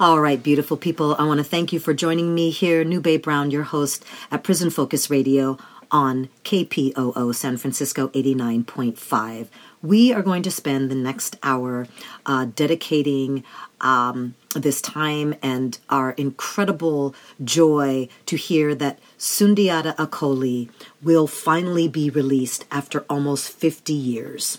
[0.00, 1.16] All right, beautiful people.
[1.18, 4.44] I want to thank you for joining me here, New Bay Brown, your host at
[4.44, 5.58] Prison Focus Radio
[5.90, 9.48] on KPOO San Francisco 89.5.
[9.82, 11.88] We are going to spend the next hour
[12.26, 13.42] uh, dedicating
[13.80, 20.70] um, this time and our incredible joy to hear that Sundiata Acoli
[21.02, 24.58] will finally be released after almost 50 years.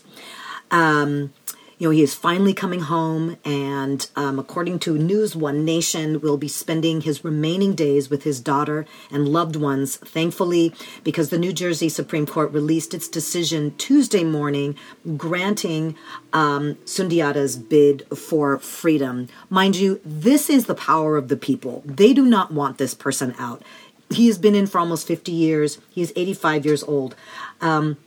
[0.70, 1.32] Um,
[1.80, 6.36] you know, he is finally coming home, and um, according to News One Nation, will
[6.36, 9.96] be spending his remaining days with his daughter and loved ones.
[9.96, 10.74] Thankfully,
[11.06, 14.76] because the New Jersey Supreme Court released its decision Tuesday morning,
[15.16, 15.96] granting
[16.34, 19.30] um, Sundiata's bid for freedom.
[19.50, 21.82] Mind you, this is the power of the people.
[21.86, 23.64] They do not want this person out.
[24.10, 25.78] He has been in for almost 50 years.
[25.90, 27.16] He is 85 years old.
[27.62, 27.98] Um,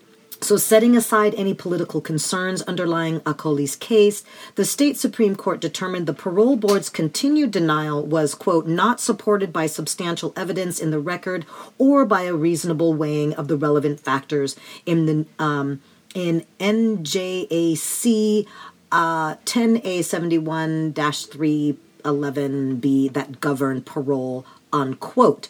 [0.43, 4.25] So, setting aside any political concerns underlying Acoli's case,
[4.57, 9.67] the state Supreme Court determined the parole board's continued denial was, quote, not supported by
[9.67, 11.47] substantial evidence in the record
[11.79, 15.81] or by a reasonable weighing of the relevant factors in the um,
[16.13, 18.45] in NJAC
[18.91, 25.49] uh, 10A71 311B that govern parole, unquote.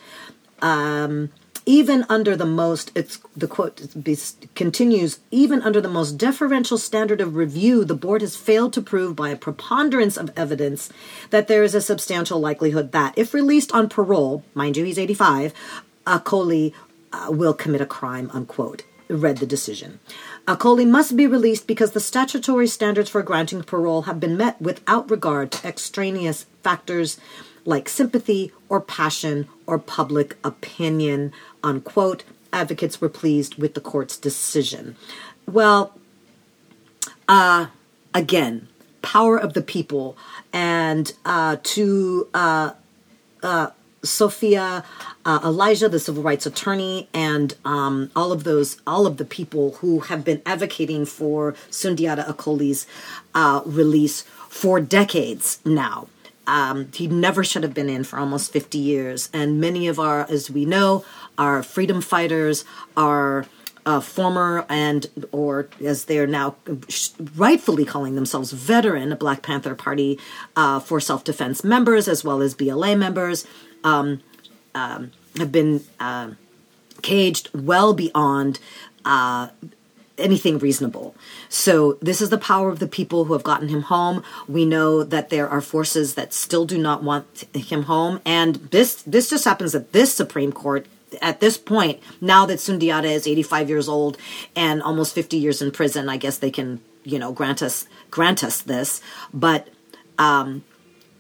[0.61, 1.31] Um,
[1.65, 3.81] even under the most it's the quote
[4.55, 9.15] continues even under the most deferential standard of review the board has failed to prove
[9.15, 10.91] by a preponderance of evidence
[11.31, 15.55] that there is a substantial likelihood that if released on parole mind you he's 85
[16.07, 16.73] acoli
[17.13, 20.01] uh, will commit a crime unquote read the decision.
[20.47, 25.11] Acoli must be released because the statutory standards for granting parole have been met without
[25.11, 27.19] regard to extraneous factors
[27.65, 31.33] like sympathy or passion or public opinion,
[31.65, 32.25] unquote.
[32.53, 34.97] Advocates were pleased with the court's decision.
[35.47, 35.99] Well,
[37.27, 37.69] uh,
[38.13, 38.69] again,
[39.01, 40.15] power of the people,
[40.53, 42.73] and uh, to uh,
[43.43, 43.71] uh,
[44.03, 44.85] Soffiyah,
[45.25, 49.73] uh, Elijah, the civil rights attorney, and um, all of those, all of the people
[49.81, 52.87] who have been advocating for Sundiata Acoli's
[53.35, 56.09] uh, release for decades now.
[56.47, 59.31] Um, he never should have been in for almost 50 years.
[59.33, 61.05] And many of our, as we know,
[61.39, 62.65] our freedom fighters,
[62.97, 63.47] are
[63.85, 66.55] uh, former and or as they're now
[67.37, 70.19] rightfully calling themselves veteran Black Panther Party
[70.55, 73.47] uh, for self defense members as well as BLA members
[73.83, 74.21] um,
[74.75, 76.31] um, have been uh,
[77.03, 78.61] caged well beyond
[79.05, 79.49] uh,
[80.19, 81.15] anything reasonable.
[81.49, 84.23] So this is the power of the people who have gotten him home.
[84.49, 89.03] We know that there are forces that still do not want him home, and this
[89.03, 90.87] this just happens that this Supreme Court
[91.21, 94.17] at this point, now that Sundiata is 85 years old
[94.57, 98.43] and almost 50 years in prison, I guess they can, you know, grant us grant
[98.43, 99.01] us this.
[99.35, 99.69] But
[100.19, 100.65] um,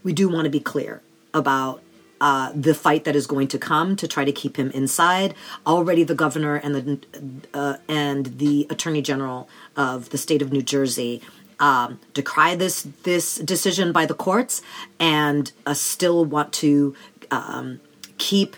[0.02, 1.02] we do want to be clear
[1.34, 1.82] about
[2.22, 5.34] uh, the fight that is going to come to try to keep him inside.
[5.66, 6.98] Already, the governor and the
[7.52, 11.20] uh, and the attorney general of the state of New Jersey
[11.58, 14.62] um, decry this this decision by the courts
[15.00, 16.94] and uh, still want to
[17.32, 17.80] um,
[18.18, 18.56] keep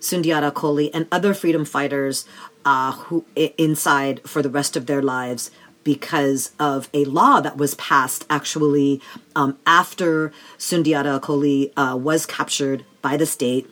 [0.00, 2.24] Sundiata Acoli and other freedom fighters
[2.64, 5.50] uh, who inside for the rest of their lives
[5.84, 9.02] because of a law that was passed actually
[9.36, 13.68] um, after Sundiata Acoli uh, was captured by the state,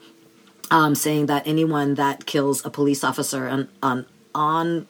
[0.71, 4.87] um, saying that anyone that kills a police officer, an, an on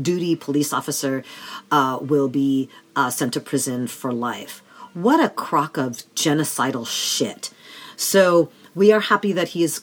[0.00, 1.24] duty police officer,
[1.70, 4.62] uh, will be uh, sent to prison for life.
[4.92, 7.50] What a crock of genocidal shit.
[7.96, 9.80] So we are happy that he is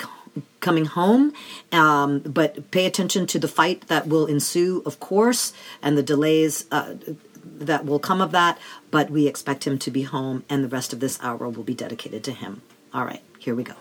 [0.59, 1.33] coming home.
[1.71, 6.65] Um, but pay attention to the fight that will ensue, of course, and the delays
[6.71, 6.95] uh,
[7.43, 8.57] that will come of that.
[8.91, 11.75] But we expect him to be home, and the rest of this hour will be
[11.75, 12.61] dedicated to him.
[12.93, 13.75] All right, here we go.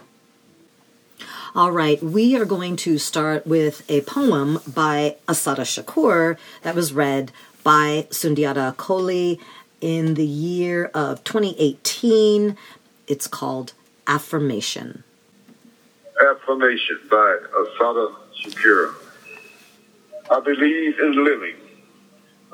[1.55, 6.95] All right, we are going to start with a poem by Assata Shakur that was
[6.95, 7.31] read
[7.63, 9.39] by Sundiata Acoli
[9.79, 12.57] in the year of 2018.
[13.07, 13.75] It's called
[14.07, 15.05] Affirmation.
[16.23, 18.95] Affirmation by Assata Shakur.
[20.31, 21.57] I believe in living.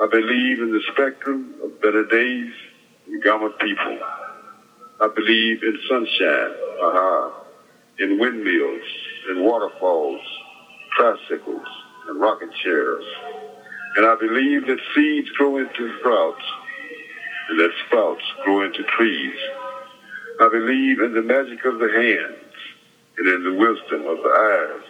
[0.02, 2.52] I believe in the spectrum of better days
[3.06, 4.00] and Gama people.
[5.00, 7.44] I believe in sunshine, aha,
[7.98, 8.82] in windmills,
[9.30, 10.20] in waterfalls,
[10.96, 11.66] tricycles,
[12.08, 13.04] and rocket chairs.
[13.96, 16.42] And I believe that seeds grow into sprouts,
[17.49, 19.37] and that sprouts grow into trees.
[20.40, 22.54] I believe in the magic of the hands
[23.18, 24.84] and in the wisdom of the eyes.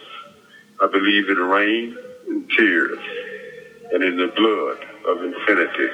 [0.81, 2.99] I believe in rain and tears
[3.91, 5.89] and in the blood of infinity.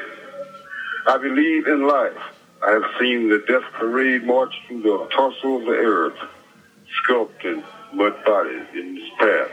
[1.07, 2.17] I believe in life.
[2.65, 6.17] I have seen the death parade march through the torso of the earth,
[7.03, 9.51] sculpting mud bodies in its path.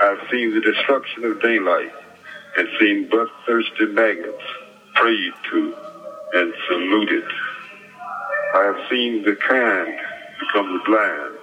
[0.00, 1.92] I have seen the destruction of daylight
[2.56, 4.44] and seen bloodthirsty maggots
[4.94, 5.74] prayed to
[6.34, 7.24] and saluted.
[8.54, 9.98] I have seen the kind
[10.40, 11.38] become the blind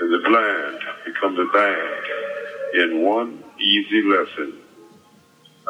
[0.00, 4.58] and the blind become the bad in one easy lesson.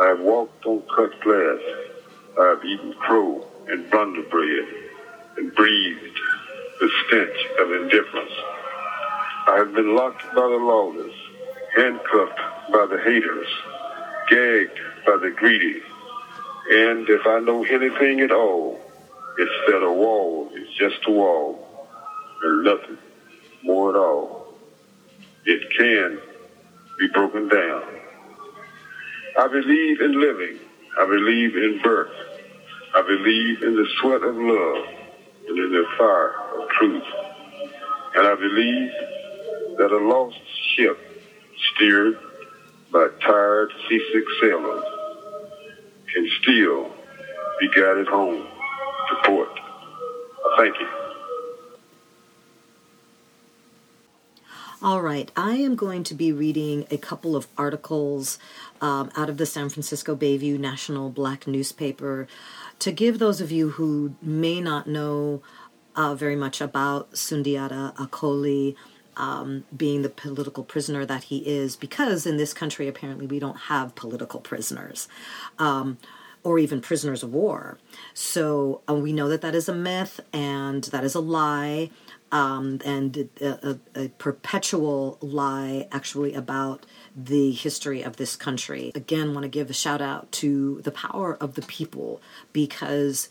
[0.00, 1.60] I have walked on cut glass.
[2.40, 4.66] I have eaten crow and blunder bread
[5.36, 6.20] and breathed
[6.80, 8.32] the stench of indifference.
[9.46, 11.12] I have been locked by the lawless,
[11.74, 12.38] handcuffed
[12.72, 13.48] by the haters,
[14.28, 15.80] gagged by the greedy.
[16.70, 18.80] And if I know anything at all,
[19.38, 21.58] it's that a wall is just a wall
[22.42, 22.98] and nothing
[23.62, 24.54] more at all.
[25.44, 26.20] It can
[26.98, 27.84] be broken down.
[29.38, 30.58] I believe in living.
[30.98, 32.12] I believe in birth.
[32.94, 34.97] I believe in the sweat of love
[35.48, 37.04] and in the fire of truth.
[38.14, 38.90] And I believe
[39.78, 40.38] that a lost
[40.74, 40.98] ship
[41.74, 42.16] steered
[42.92, 44.84] by tired, seasick sailors
[46.14, 46.94] can still
[47.60, 48.46] be guided home
[49.08, 49.48] to port.
[50.30, 50.97] I thank you.
[54.80, 58.38] All right, I am going to be reading a couple of articles
[58.80, 62.28] um, out of the San Francisco Bayview National Black newspaper
[62.78, 65.42] to give those of you who may not know
[65.96, 68.76] uh, very much about Sundiata Acoli.
[69.16, 73.62] Um, being the political prisoner that he is, because in this country apparently we don't
[73.62, 75.08] have political prisoners.
[75.58, 75.98] Um,
[76.44, 77.78] or even prisoners of war.
[78.14, 81.90] So uh, we know that that is a myth and that is a lie
[82.30, 86.84] um, and a, a, a, perpetual lie actually about
[87.16, 88.92] the history of this country.
[88.94, 92.20] Again, want to give a shout out to the power of the people
[92.52, 93.28] because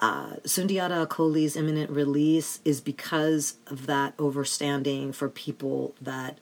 [0.00, 6.38] uh, Sundiata Acoli's imminent release is because of that overstanding for people that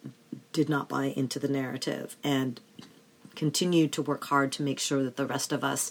[0.52, 2.60] did not buy into the narrative and
[3.34, 5.90] continue to work hard to make sure that the rest of us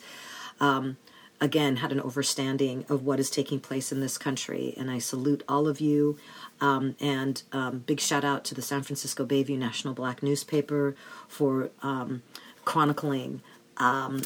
[0.60, 0.98] um,
[1.40, 4.74] again had an overstanding of what is taking place in this country.
[4.78, 6.18] And I salute all of you.
[6.60, 10.96] Um, and um, big shout out to the San Francisco Bayview National Black newspaper
[11.28, 12.24] for um,
[12.66, 13.42] chronicling
[13.78, 14.22] um,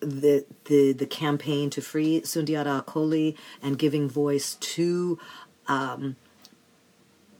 [0.00, 5.18] the, the the campaign to free Sundiata Acoli and giving voice to
[5.66, 6.16] um,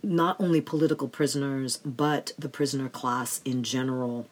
[0.02, 4.26] not only political prisoners but the prisoner class in general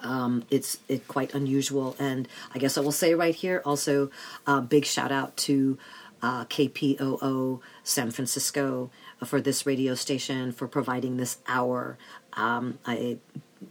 [0.00, 4.10] um, it's it quite unusual, and I guess I will say right here also
[4.46, 5.78] uh, big shout out to
[6.22, 8.90] uh, KPOO San Francisco
[9.24, 11.98] for this radio station for providing this hour.
[12.34, 13.18] Um, I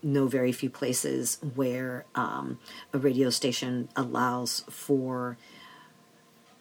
[0.03, 2.59] know very few places where um,
[2.93, 5.37] a radio station allows for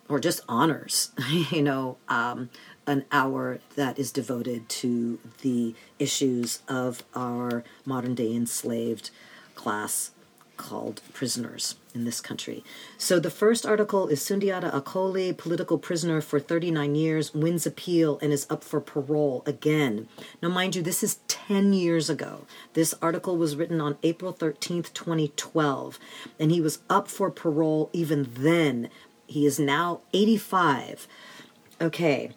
[0.09, 1.13] or just honors,
[1.51, 2.51] you know, um,
[2.87, 9.11] an hour that is devoted to the issues of our modern day enslaved
[9.61, 10.13] class
[10.57, 12.65] called prisoners in this country.
[12.97, 18.33] So the first article is Sundiata Acoli, political prisoner for 39 years, wins appeal and
[18.33, 20.09] is up for parole again.
[20.41, 22.47] Now, mind you, this is 10 years ago.
[22.73, 25.99] This article was written on April 13th, 2012,
[26.39, 28.89] and he was up for parole even then.
[29.27, 31.07] He is now 85.
[31.83, 32.33] Okay.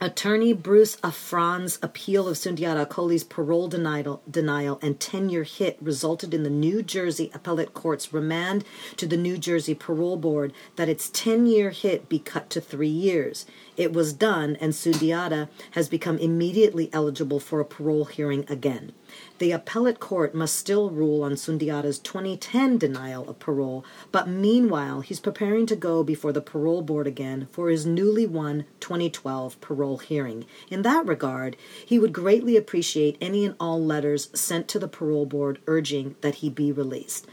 [0.00, 6.32] Attorney Bruce Afran's appeal of Sundiata Acoli's parole denial, denial and 10 year hit resulted
[6.32, 8.64] in the New Jersey Appellate Court's remand
[8.96, 12.86] to the New Jersey Parole Board that its 10 year hit be cut to three
[12.86, 13.44] years.
[13.78, 18.90] It was done, and Sundiata has become immediately eligible for a parole hearing again.
[19.38, 25.20] The appellate court must still rule on Sundiata's 2010 denial of parole, but meanwhile, he's
[25.20, 30.44] preparing to go before the parole board again for his newly won 2012 parole hearing.
[30.68, 31.56] In that regard,
[31.86, 36.36] he would greatly appreciate any and all letters sent to the parole board urging that
[36.36, 37.28] he be released.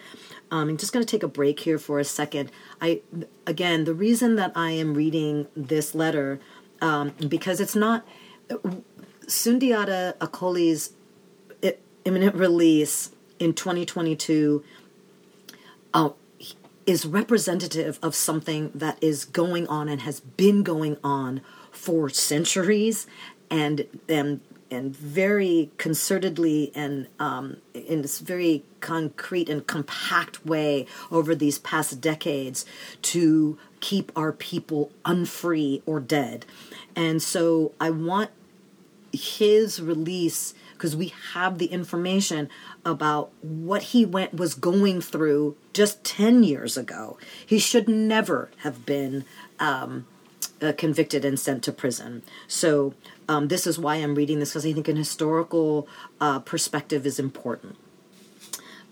[0.55, 2.49] Um, I'm just going to take a break here for a second.
[2.79, 3.01] I
[3.45, 6.39] again, the reason that I am reading this letter
[6.81, 8.07] um, because it's not
[9.27, 10.93] Sundiata Acoli's
[12.05, 14.63] imminent release in 2022
[15.93, 16.09] uh,
[16.85, 23.07] is representative of something that is going on and has been going on for centuries
[23.51, 24.39] and and
[24.71, 31.99] and very concertedly and um, in this very concrete and compact way over these past
[31.99, 32.65] decades
[33.01, 36.45] to keep our people unfree or dead.
[36.95, 38.29] And so I want
[39.11, 42.47] his release because we have the information
[42.85, 47.17] about what he went was going through just 10 years ago.
[47.43, 49.25] He should never have been
[49.59, 50.05] um,
[50.61, 52.21] uh, convicted and sent to prison.
[52.47, 52.93] So
[53.27, 55.87] um, this is why I'm reading this because I think an historical
[56.21, 57.77] uh, perspective is important.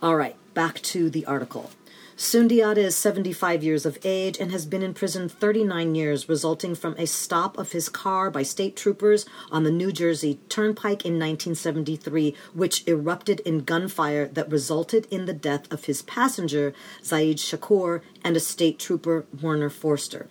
[0.03, 1.71] All right, back to the article.
[2.17, 6.93] Sundiata is 75 years of age and has been in prison 39 years, resulting from
[6.97, 12.35] a stop of his car by state troopers on the New Jersey Turnpike in 1973,
[12.53, 18.35] which erupted in gunfire that resulted in the death of his passenger, Zaid Shakur, and
[18.35, 20.27] a state trooper, Werner Forster.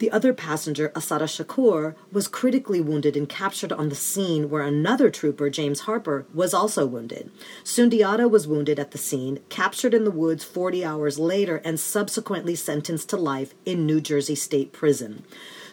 [0.00, 5.10] The other passenger, Assata Shakur, was critically wounded and captured on the scene where another
[5.10, 7.30] trooper, James Harper, was also wounded.
[7.62, 12.54] Sundiata was wounded at the scene, captured in the woods 40 hours later, and subsequently
[12.54, 15.22] sentenced to life in New Jersey State Prison.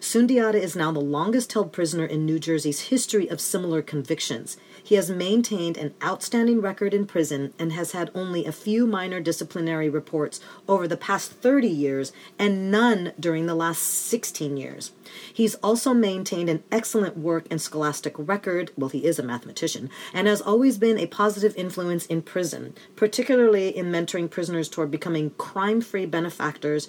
[0.01, 4.57] Sundiata is now the longest held prisoner in New Jersey's history of similar convictions.
[4.87, 9.19] He has maintained an outstanding record in prison and has had only a few minor
[9.19, 14.93] disciplinary reports over the past 30 years and none during the last 16 years.
[15.33, 18.71] He's also maintained an excellent work and scholastic record.
[18.77, 23.75] Well, he is a mathematician and has always been a positive influence in prison, particularly
[23.75, 26.87] in mentoring prisoners toward becoming crime free benefactors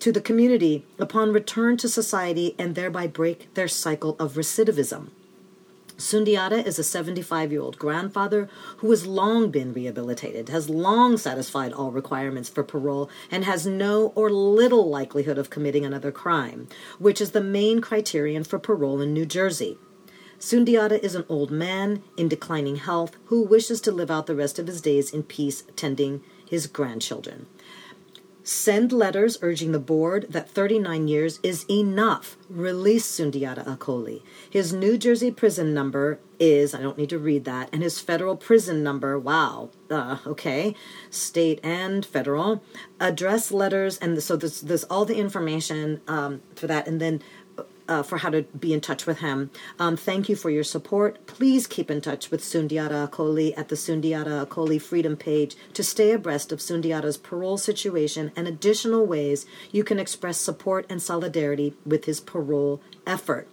[0.00, 5.08] to the community upon return to society and thereby break their cycle of recidivism.
[6.00, 11.74] Sundiata is a 75 year old grandfather who has long been rehabilitated, has long satisfied
[11.74, 17.20] all requirements for parole, and has no or little likelihood of committing another crime, which
[17.20, 19.76] is the main criterion for parole in New Jersey.
[20.38, 24.58] Sundiata is an old man in declining health who wishes to live out the rest
[24.58, 27.46] of his days in peace tending his grandchildren.
[28.50, 32.36] Send letters urging the board that 39 years is enough.
[32.48, 34.22] Release Sundiata Acoli.
[34.50, 38.36] His New Jersey prison number is, I don't need to read that, and his federal
[38.36, 40.74] prison number, wow, uh, okay,
[41.10, 42.60] state and federal,
[42.98, 47.22] address letters, and so there's, there's all the information um, for that, and then
[47.90, 49.50] uh, for how to be in touch with him.
[49.78, 51.26] Um, thank you for your support.
[51.26, 56.12] Please keep in touch with Sundiata Acoli at the Sundiata Acoli Freedom page to stay
[56.12, 62.04] abreast of Sundiata's parole situation and additional ways you can express support and solidarity with
[62.04, 63.48] his parole effort.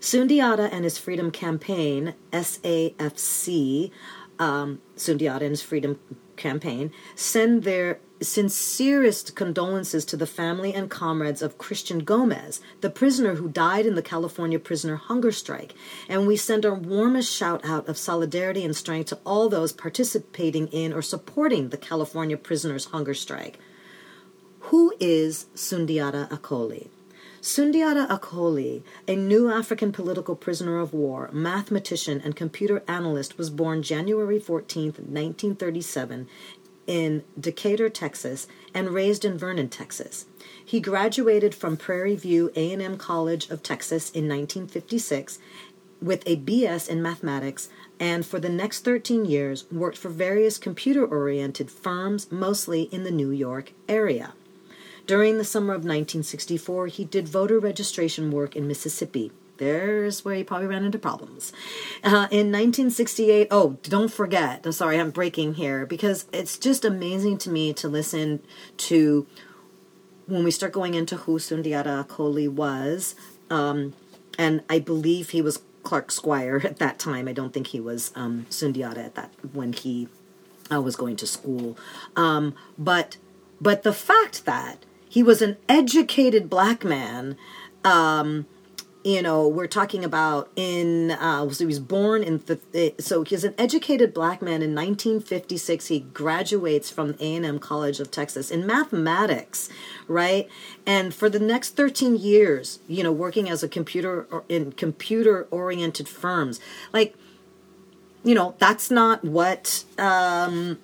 [0.00, 3.90] Sundiata and his Freedom Campaign, SAFC,
[4.38, 5.98] um, Sundiata Freedom
[6.36, 13.34] Campaign, send their sincerest condolences to the family and comrades of Christian Gomez, the prisoner
[13.34, 15.74] who died in the California prisoner hunger strike.
[16.08, 20.68] And we send our warmest shout out of solidarity and strength to all those participating
[20.68, 23.58] in or supporting the California prisoners hunger strike.
[24.60, 26.88] Who is Sundiata Acoli?
[27.44, 33.82] Sundiata Acoli, a new African political prisoner of war, mathematician, and computer analyst, was born
[33.82, 36.26] January 14, 1937,
[36.86, 40.24] in Decatur, Texas, and raised in Vernon, Texas.
[40.64, 45.38] He graduated from Prairie View A&M College of Texas in 1956
[46.00, 47.68] with a BS in mathematics
[48.00, 53.30] and for the next 13 years worked for various computer-oriented firms mostly in the New
[53.30, 54.32] York area.
[55.06, 60.44] During the summer of 1964, he did voter registration work in Mississippi there's where he
[60.44, 61.52] probably ran into problems.
[62.02, 67.38] Uh, in 1968, oh, don't forget, I'm sorry, I'm breaking here because it's just amazing
[67.38, 68.42] to me to listen
[68.78, 69.26] to
[70.26, 73.14] when we start going into who Sundiata Acoli was.
[73.50, 73.94] Um,
[74.38, 77.28] and I believe he was Clark Squire at that time.
[77.28, 80.08] I don't think he was um, Sundiata at that when he
[80.72, 81.76] uh, was going to school.
[82.16, 83.18] Um, but
[83.60, 87.36] but the fact that he was an educated black man
[87.84, 88.46] um,
[89.04, 93.44] you know we're talking about in uh, so he was born in the so he's
[93.44, 99.68] an educated black man in 1956 he graduates from a&m college of texas in mathematics
[100.08, 100.48] right?
[100.84, 105.46] And for the next 13 years you know working as a computer or in computer
[105.52, 106.58] oriented firms
[106.92, 107.14] like
[108.24, 110.78] you know that's not what um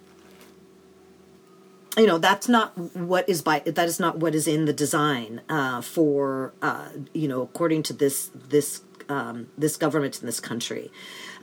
[1.96, 5.40] you know that's not what is by that is not what is in the design
[5.48, 10.90] uh, for uh, you know according to this this um, this government in this country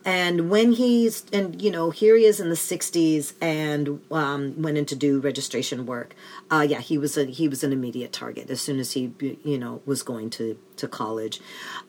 [0.06, 4.78] and when he's and you know here he is in the 60s and um, went
[4.78, 6.16] in to do registration work
[6.52, 9.58] uh, yeah he was a he was an immediate target as soon as he you
[9.58, 11.40] know was going to to college.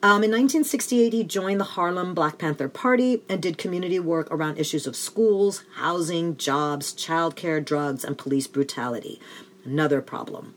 [0.01, 4.57] Um, in 1968 he joined the harlem black panther party and did community work around
[4.57, 9.19] issues of schools housing jobs childcare drugs and police brutality.
[9.63, 10.55] Another problem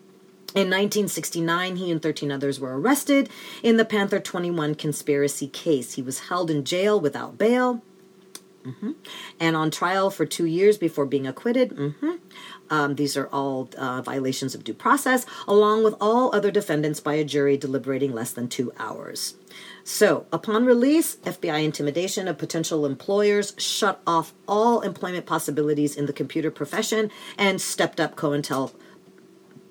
[0.54, 3.30] in 1969, he and 13 others were arrested
[3.62, 5.94] in the Panther 21 conspiracy case.
[5.94, 7.82] He was held in jail without bail
[8.64, 8.92] mm-hmm.
[9.40, 11.70] and on trial for two years before being acquitted.
[11.70, 12.10] Mm-hmm.
[12.70, 17.14] Um, these are all uh, violations of due process, along with all other defendants by
[17.14, 19.34] a jury deliberating less than two hours.
[19.84, 26.12] So, upon release, FBI intimidation of potential employers shut off all employment possibilities in the
[26.12, 28.72] computer profession and stepped up COINTEL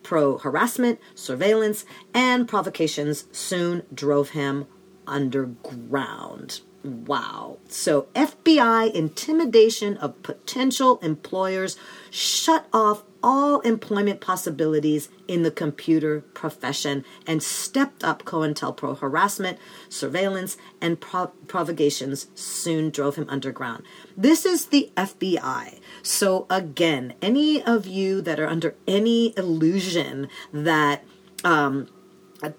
[0.04, 4.66] pro harassment, surveillance, and provocations soon drove him
[5.08, 6.62] underground.
[6.84, 7.60] Wow.
[7.68, 11.78] So, FBI intimidation of potential employers
[12.10, 19.60] shut off all employment possibilities in the computer profession and stepped up COINTELPRO harassment,
[19.90, 23.84] surveillance, and prov- provocations soon drove him underground.
[24.18, 25.80] This is the FBI.
[26.04, 31.04] So, again, any of you that are under any illusion that,
[31.44, 31.88] um,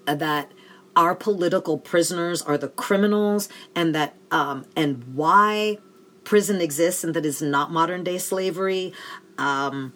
[0.05, 0.51] that
[0.95, 5.77] our political prisoners are the criminals and that um, and why
[6.23, 8.93] prison exists and that is not modern day slavery.
[9.37, 9.93] Um,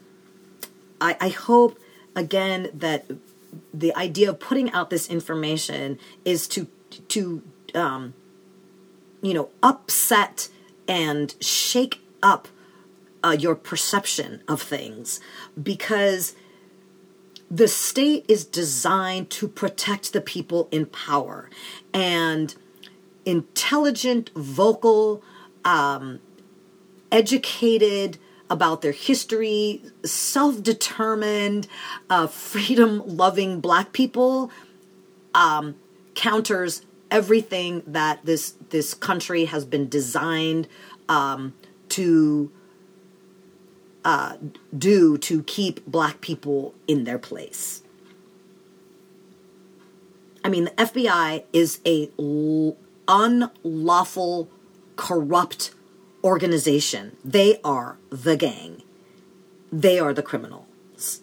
[0.99, 1.79] I, I hope
[2.15, 3.05] again that
[3.73, 6.67] the idea of putting out this information is to
[7.09, 7.43] to
[7.75, 8.13] um,
[9.21, 10.49] you know upset
[10.87, 12.47] and shake up
[13.23, 15.19] uh, your perception of things
[15.61, 16.35] because
[17.49, 21.49] the state is designed to protect the people in power.
[21.93, 22.53] And
[23.25, 25.23] intelligent vocal
[25.63, 26.19] um,
[27.11, 28.17] educated
[28.49, 31.67] about their history self-determined
[32.09, 34.51] uh, freedom-loving black people
[35.35, 35.75] um,
[36.15, 40.67] counters everything that this this country has been designed
[41.09, 41.53] um,
[41.89, 42.51] to
[44.07, 44.37] uh,
[44.75, 47.83] do to keep black people in their place.
[50.45, 54.47] I mean, the FBI is a l- unlawful,
[54.95, 55.71] corrupt
[56.23, 57.17] organization.
[57.25, 58.81] They are the gang.
[59.73, 60.66] They are the criminal.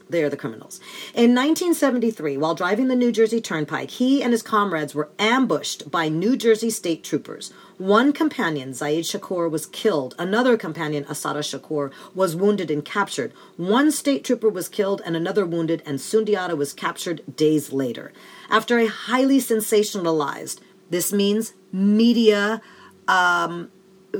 [0.08, 0.78] They are the criminals.
[1.14, 6.08] In 1973, while driving the New Jersey Turnpike, he and his comrades were ambushed by
[6.08, 7.52] New Jersey state troopers.
[7.76, 10.14] One companion, Zaid Shakur, was killed.
[10.18, 13.32] Another companion, Assata Shakur, was wounded and captured.
[13.56, 18.12] One state trooper was killed and another wounded, and Sundiata was captured days later.
[18.48, 20.60] After a highly sensationalized,
[20.90, 22.62] this means media
[23.08, 23.70] um,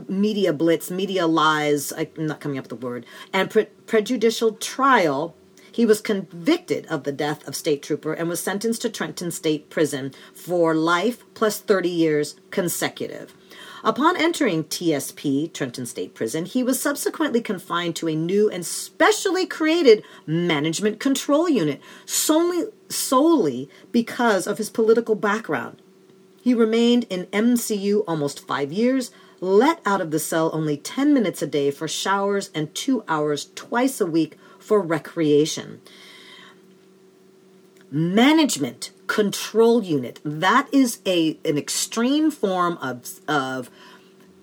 [0.08, 5.36] media blitz, media lies, I'm not coming up with the word, and pre- prejudicial trial,
[5.74, 9.70] he was convicted of the death of state trooper and was sentenced to Trenton State
[9.70, 13.34] Prison for life plus 30 years consecutive.
[13.82, 19.46] Upon entering TSP, Trenton State Prison, he was subsequently confined to a new and specially
[19.46, 25.82] created management control unit solely, solely because of his political background.
[26.40, 29.10] He remained in MCU almost five years,
[29.40, 33.50] let out of the cell only 10 minutes a day for showers and two hours
[33.56, 35.81] twice a week for recreation.
[37.90, 40.18] Management control unit.
[40.24, 43.70] That is a an extreme form of of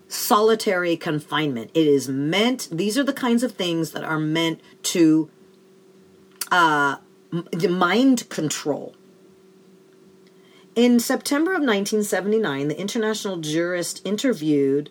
[0.08, 1.72] solitary confinement.
[1.74, 5.30] It is meant these are the kinds of things that are meant to
[6.52, 6.98] uh
[7.68, 8.96] mind control.
[10.76, 14.90] In September of 1979, the international jurist interviewed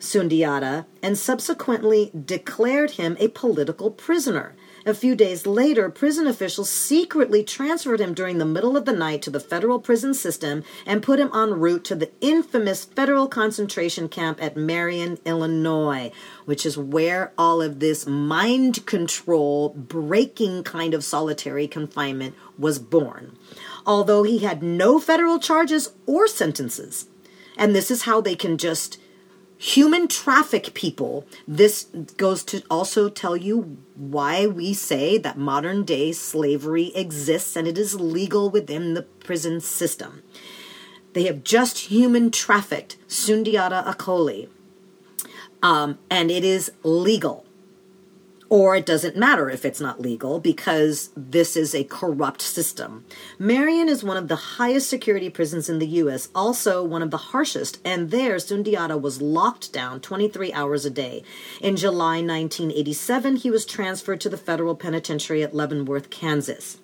[0.00, 4.54] Sundiata and subsequently declared him a political prisoner.
[4.86, 9.22] A few days later, prison officials secretly transferred him during the middle of the night
[9.22, 14.08] to the federal prison system and put him en route to the infamous federal concentration
[14.08, 16.12] camp at Marion, Illinois,
[16.44, 23.36] which is where all of this mind control, breaking kind of solitary confinement was born
[23.88, 27.06] although he had no federal charges or sentences.
[27.56, 28.98] And this is how they can just
[29.58, 31.26] human traffic people.
[31.46, 31.84] This
[32.16, 37.76] goes to also tell you why we say that modern day slavery exists and it
[37.76, 40.22] is legal within the prison system.
[41.12, 44.48] They have just human trafficked Sundiata Acoli,
[45.62, 47.44] um, and it is legal
[48.50, 53.04] or it doesn't matter if it's not legal because this is a corrupt system.
[53.38, 57.16] Marion is one of the highest security prisons in the U.S., also one of the
[57.16, 61.22] harshest, and there Sundiata was locked down 23 hours a day.
[61.60, 66.78] In July 1987, he was transferred to the federal penitentiary at Leavenworth, Kansas.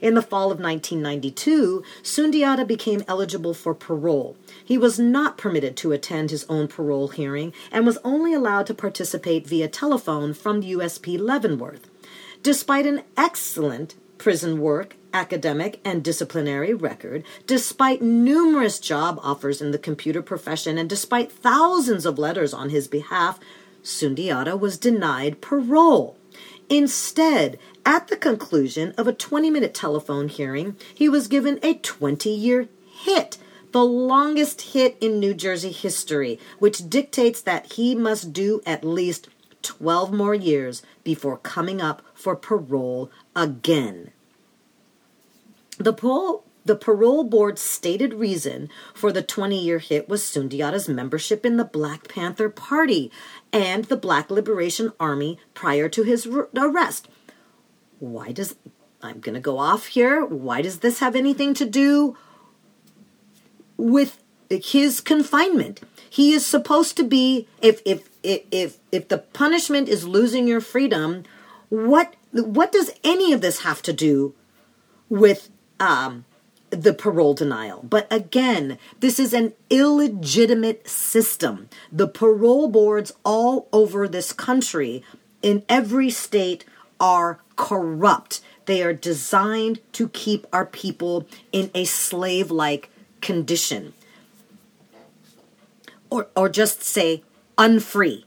[0.00, 4.36] In the fall of 1992, Sundiata became eligible for parole.
[4.64, 8.74] He was not permitted to attend his own parole hearing and was only allowed to
[8.74, 11.90] participate via telephone from the USP Leavenworth.
[12.42, 19.78] Despite an excellent prison work, academic, and disciplinary record, despite numerous job offers in the
[19.78, 23.38] computer profession, and despite thousands of letters on his behalf,
[23.82, 26.16] Sundiata was denied parole.
[26.68, 32.30] Instead, at the conclusion of a 20 minute telephone hearing, he was given a 20
[32.30, 32.68] year
[33.04, 33.38] hit,
[33.72, 39.28] the longest hit in New Jersey history, which dictates that he must do at least
[39.62, 44.10] 12 more years before coming up for parole again.
[45.78, 51.46] The parole, the parole board's stated reason for the 20 year hit was Sundiata's membership
[51.46, 53.10] in the Black Panther Party
[53.52, 57.08] and the Black Liberation Army prior to his arrest.
[58.00, 58.56] Why does
[59.02, 60.24] I'm going to go off here?
[60.24, 62.16] Why does this have anything to do
[63.76, 65.80] with his confinement?
[66.08, 71.24] He is supposed to be if if if if, the punishment is losing your freedom,
[71.68, 74.34] what what does any of this have to do
[75.08, 76.24] with um
[76.70, 77.82] the parole denial.
[77.82, 81.68] But again, this is an illegitimate system.
[81.90, 85.02] The parole boards all over this country,
[85.42, 86.64] in every state,
[87.00, 88.40] are corrupt.
[88.66, 93.94] They are designed to keep our people in a slave like condition.
[96.10, 97.22] Or, or just say
[97.56, 98.24] unfree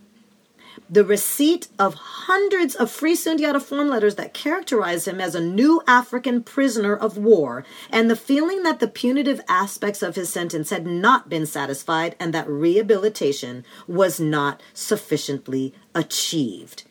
[0.94, 5.82] the receipt of hundreds of free Sundiata form letters that characterize him as a new
[5.88, 10.86] African prisoner of war, and the feeling that the punitive aspects of his sentence had
[10.86, 16.84] not been satisfied and that rehabilitation was not sufficiently achieved.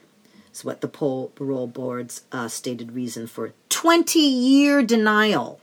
[0.53, 5.63] It's what the parole board's uh, stated reason for 20 year denial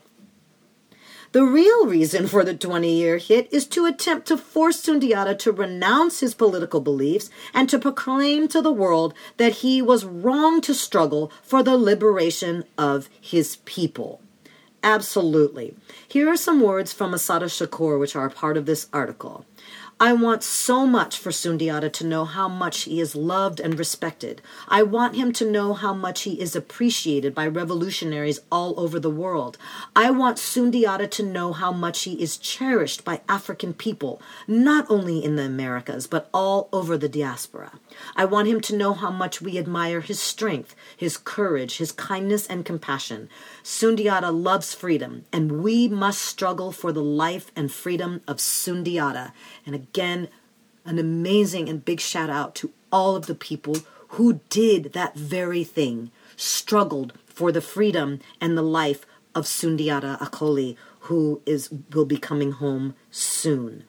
[1.31, 5.51] the real reason for the 20 year hit is to attempt to force Sundiata to
[5.51, 10.73] renounce his political beliefs and to proclaim to the world that he was wrong to
[10.73, 14.21] struggle for the liberation of his people.
[14.81, 15.75] Absolutely.
[16.07, 19.45] Here are some words from Assata Shakur, which are part of this article.
[20.01, 24.41] I want so much for Sundiata to know how much he is loved and respected.
[24.69, 29.09] I want him to know how much he is appreciated by revolutionaries all over the
[29.09, 29.57] world.
[29.97, 35.21] I want Sundiata to know how much he is cherished by African people, not only
[35.21, 37.73] in the Americas, but all over the diaspora.
[38.15, 42.47] I want him to know how much we admire his strength, his courage, his kindness,
[42.47, 43.27] and compassion.
[43.63, 49.33] Sundiata loves freedom, and we must struggle for the life and freedom of Sundiata.
[49.65, 50.27] And again,
[50.85, 53.77] an amazing and big shout out to all of the people
[54.09, 60.75] who did that very thing, struggled for the freedom and the life of Sundiata Acoli,
[61.01, 63.85] who is will be coming home soon.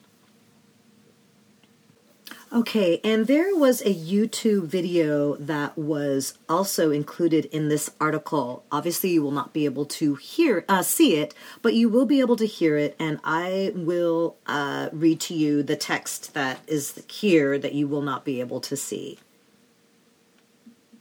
[2.53, 8.65] Okay, and there was a YouTube video that was also included in this article.
[8.73, 11.33] Obviously, you will not be able to hear, uh, see it,
[11.63, 15.63] but you will be able to hear it, and I will uh, read to you
[15.63, 19.21] the text that is here that you will not be able to see.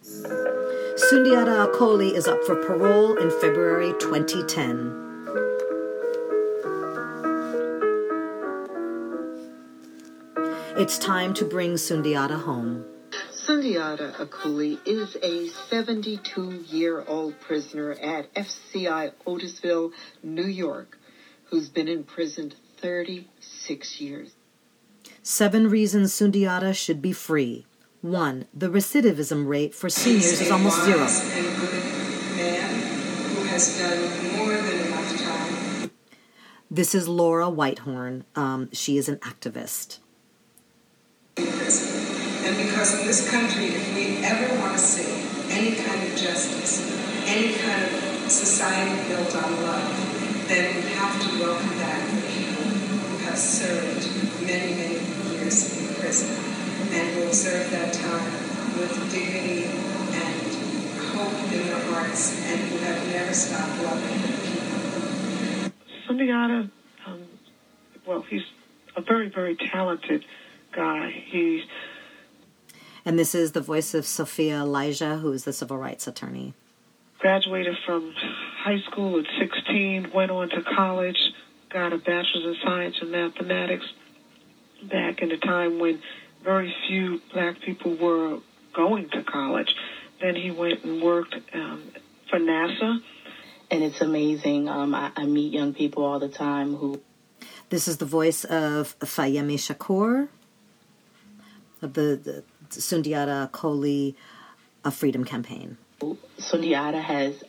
[0.04, 5.09] Sundiata Acoli is up for parole in February 2010.
[10.78, 12.86] It's time to bring Sundiata home.
[13.32, 21.00] Sundiata Acoli is a 72 year old prisoner at FCI Otisville, New York,
[21.46, 24.32] who's been imprisoned 36 years.
[25.24, 27.66] Seven reasons Sundiata should be free.
[28.02, 31.08] One, the recidivism rate for seniors is almost zero.
[36.72, 38.26] This is Laura Whitehorn.
[38.36, 39.98] Um, she is an activist.
[42.80, 45.12] Because in this country, if we ever want to see
[45.52, 46.80] any kind of justice,
[47.28, 52.64] any kind of society built on love, then we have to welcome back the people
[52.64, 54.08] who have served
[54.48, 56.32] many, many years in prison
[56.94, 58.32] and will serve that time
[58.80, 59.66] with dignity
[60.16, 60.40] and
[61.12, 65.74] hope in their hearts and who have never stopped loving the people.
[66.08, 66.72] Sundiata,
[67.06, 67.24] um,
[68.06, 68.46] well, he's
[68.96, 70.24] a very, very talented
[70.72, 71.10] guy.
[71.10, 71.66] He's
[73.10, 76.54] and this is the voice of Soffiyah Elijah, who is the civil rights attorney.
[77.18, 81.18] Graduated from high school at 16, went on to college,
[81.72, 83.86] got a bachelor's in science and mathematics
[84.84, 86.04] back in a time when
[86.44, 88.38] very few black people were
[88.74, 89.74] going to college.
[90.22, 91.92] Then he went and worked um,
[92.30, 93.00] for NASA.
[93.72, 94.70] And it's amazing.
[94.70, 97.02] Um, I, I meet young people all the time who.
[97.70, 100.28] This is the voice of Fayemi Shakur,
[101.82, 104.16] of the, the Sundiata Acoli
[104.84, 105.78] a Freedom Campaign.
[106.40, 107.44] Sundiata has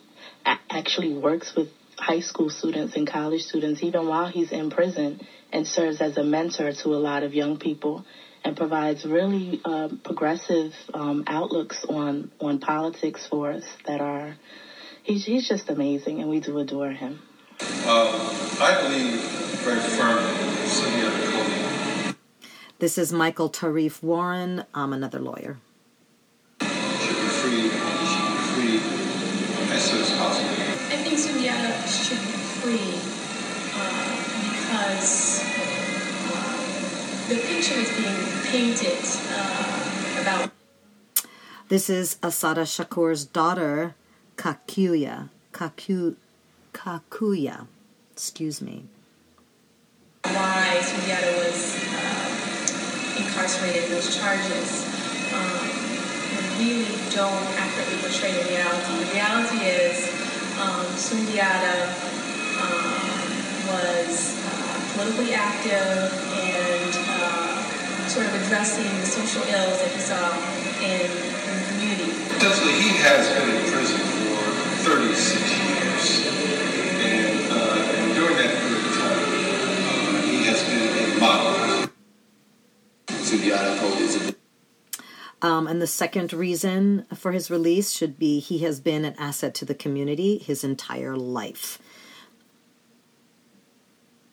[0.45, 5.67] actually works with high school students and college students even while he's in prison and
[5.67, 8.03] serves as a mentor to a lot of young people
[8.43, 14.35] and provides really uh, progressive um, outlooks on on politics for us that are
[15.03, 17.21] he's, he's just amazing and we do adore him.
[17.59, 19.21] Uh, I believe
[19.61, 20.60] very firmly Sundiata
[22.81, 24.65] this is Michael Tarif Warren.
[24.73, 25.59] I'm another lawyer.
[26.61, 28.77] Should be free, free
[29.71, 30.49] as soon as possible.
[30.89, 32.97] I think Sundiata should be free
[33.77, 34.17] uh,
[34.49, 35.43] because
[36.25, 36.49] uh,
[37.29, 38.97] the picture is being painted
[39.29, 40.51] uh, about.
[41.69, 43.93] This is Assata Shakur's daughter,
[44.37, 45.29] Kakuya.
[45.53, 46.15] Kaku,
[46.73, 47.67] Kakuya.
[48.11, 48.85] Excuse me.
[53.41, 54.85] Incarcerated those charges
[55.33, 55.65] um,
[56.61, 58.93] really don't accurately portray the reality.
[59.01, 59.97] The reality is
[60.61, 61.89] um, Sundiata
[62.61, 63.01] um,
[63.65, 70.37] was uh, politically active and uh, sort of addressing the social ills that he saw
[70.85, 72.13] in, in the community.
[72.37, 74.37] Essentially, he has been in prison for
[74.85, 76.29] 36 years.
[77.01, 81.50] And, uh, and during that period of time, uh, he has been a model.
[85.43, 89.55] Um, and the second reason for his release should be he has been an asset
[89.55, 91.79] to the community his entire life.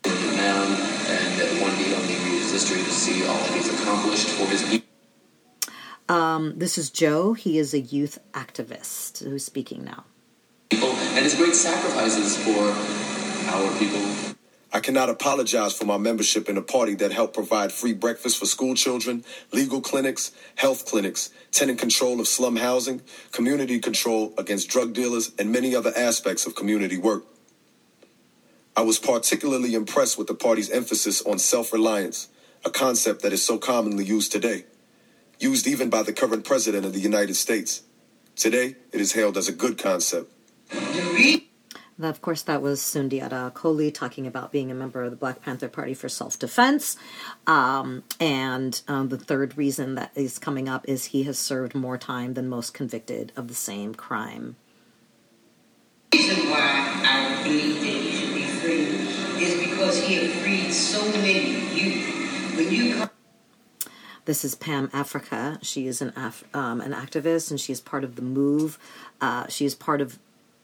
[0.05, 0.67] man
[1.09, 4.45] and that one need only read his history to see all that he's accomplished for
[4.47, 4.87] his people.
[6.07, 7.33] Um, this is Joe.
[7.33, 10.05] He is a youth activist who's speaking now.
[10.71, 12.71] and his great sacrifices for
[13.51, 14.18] our people.
[14.71, 18.45] I cannot apologize for my membership in a party that helped provide free breakfast for
[18.45, 23.01] school children, legal clinics, health clinics, tenant control of slum housing,
[23.31, 27.23] community control against drug dealers, and many other aspects of community work.
[28.75, 32.27] I was particularly impressed with the party's emphasis on self reliance,
[32.63, 34.65] a concept that is so commonly used today,
[35.39, 37.81] used even by the current president of the United States.
[38.35, 40.31] Today, it is hailed as a good concept.
[42.01, 45.67] Of course, that was Sundiata Acoli talking about being a member of the Black Panther
[45.67, 46.95] Party for self defense.
[47.45, 51.97] Um, and um, the third reason that is coming up is he has served more
[51.97, 54.55] time than most convicted of the same crime.
[56.11, 60.71] The reason why I believe that he should be free is because he had freed
[60.71, 62.55] so many youth.
[62.55, 63.09] When you come
[64.23, 65.59] This is Pam Africa.
[65.61, 68.79] She is an Af- um, an activist, and she is part of the Move.
[69.19, 70.17] Uh, she is part of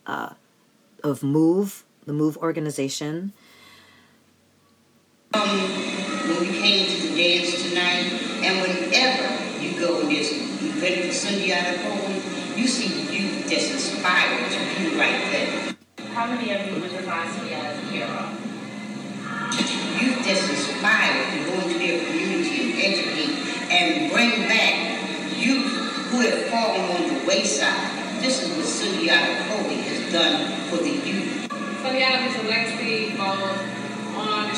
[0.08, 0.34] uh,
[1.06, 3.32] of Move, the Move organization.
[5.36, 5.60] um,
[6.28, 8.08] when we came to the dance tonight,
[8.42, 9.28] and whenever
[9.62, 14.60] you go and in this event for Sundiata Acoli, you see youth that's inspired to
[14.80, 15.76] do right there.
[16.14, 18.32] How many of you would define Sundiata as a hero?
[20.02, 23.36] Youth that's inspired to go into their community and educate
[23.72, 24.76] and bring back
[25.38, 25.72] youth
[26.12, 28.22] who have fallen on the wayside.
[28.22, 29.55] This is what Sundiata Acoli has
[30.16, 31.50] done for the youth.
[31.84, 33.60] Sundiata was electrically involved
[34.16, 34.50] on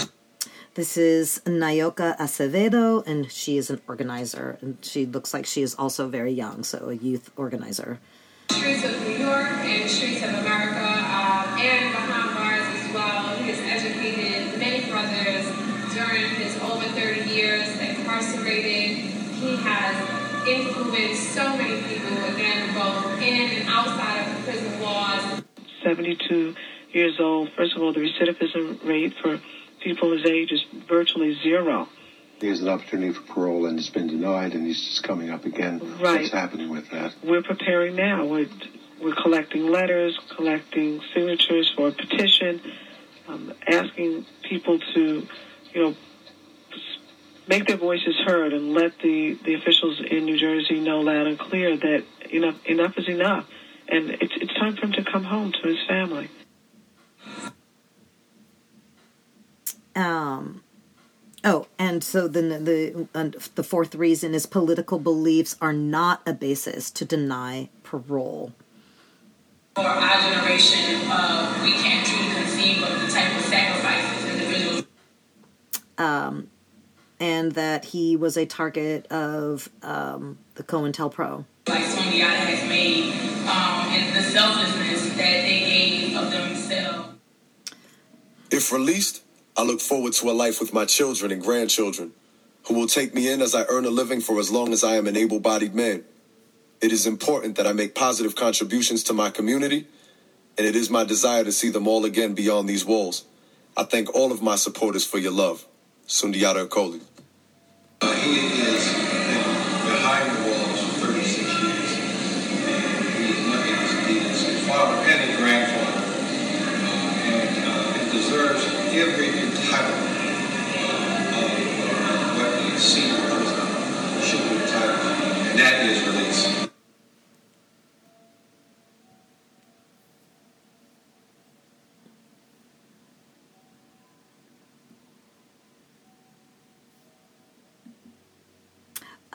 [0.75, 5.73] This is Nayoka Acevedo, and she is an organizer, and she looks like she is
[5.73, 7.97] also very young, so a youth organizer.
[8.51, 10.85] streets of New York and streets of America
[11.17, 13.35] um, and behind bars as well.
[13.41, 15.41] He has educated many brothers
[15.97, 19.09] during his over 30 years incarcerated.
[19.41, 19.95] He has
[20.47, 24.76] influenced so many people, again, both in and outside of the prison walls.
[25.87, 26.55] 72
[26.91, 27.51] years old.
[27.55, 29.39] First of all, the recidivism rate for
[29.81, 31.87] people his age is virtually zero.
[32.41, 35.45] He has an opportunity for parole and it's been denied, and he's just coming up
[35.45, 35.79] again.
[35.99, 36.21] Right.
[36.21, 37.15] What's happening with that?
[37.23, 38.25] We're preparing now.
[38.25, 38.49] We're,
[39.01, 42.61] we're collecting letters, collecting signatures for a petition,
[43.27, 45.27] um, asking people to,
[45.73, 45.95] you know,
[47.47, 51.39] make their voices heard and let the, the officials in New Jersey know loud and
[51.39, 53.47] clear that enough enough is enough,
[53.89, 56.29] and it's it's time for him to come home to his family.
[59.95, 60.63] Um,
[61.43, 66.21] oh, and so then the the, and the fourth reason is political beliefs are not
[66.25, 68.53] a basis to deny parole.
[69.75, 74.85] For our generation, uh, we can't truly conceive of the type of sacrifices individuals
[75.97, 76.49] Um,
[77.19, 81.45] and that he was a target of um, the COINTELPRO.
[81.67, 83.13] like Sundiata has made
[83.47, 87.15] um, and the selflessness that they gave of themselves.
[88.51, 89.23] If released,
[89.55, 92.13] I look forward to a life with my children and grandchildren,
[92.67, 94.95] who will take me in as I earn a living for as long as I
[94.95, 96.03] am an able bodied man.
[96.81, 99.87] It is important that I make positive contributions to my community,
[100.57, 103.25] and it is my desire to see them all again beyond these walls.
[103.75, 105.65] I thank all of my supporters for your love.
[106.09, 107.01] Sundiata Acoli.
[108.01, 109.16] Uh,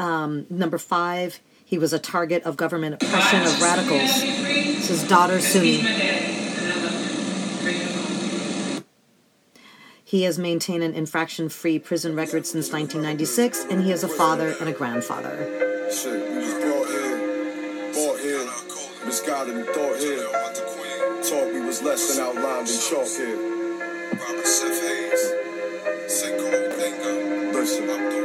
[0.03, 4.21] Um, number five, he was a target of government oppression of radicals.
[4.21, 5.77] This is daughter Sunni.
[10.03, 14.57] He has maintained an infraction free prison record since 1996, and he has a father
[14.59, 15.39] and a grandfather.
[15.93, 20.27] Shit, we was brought here, brought here, misguided and thought here.
[21.23, 23.39] Taught we was less than outlined in chalk here.
[24.19, 25.43] Robert Seth Hayes.
[26.11, 27.53] Sinkhole bingo.
[27.53, 28.22] Listen,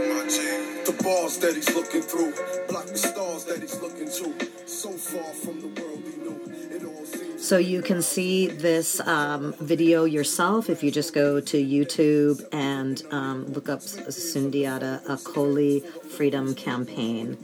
[1.08, 2.34] Bars that he's looking through.
[2.68, 4.68] Block the stars that he's looking to.
[4.68, 10.70] So far from the world he seems So you can see this um, video yourself
[10.70, 15.82] if you just go to YouTube and um, look up Sundiata Acoli
[16.12, 17.38] Freedom Campaign.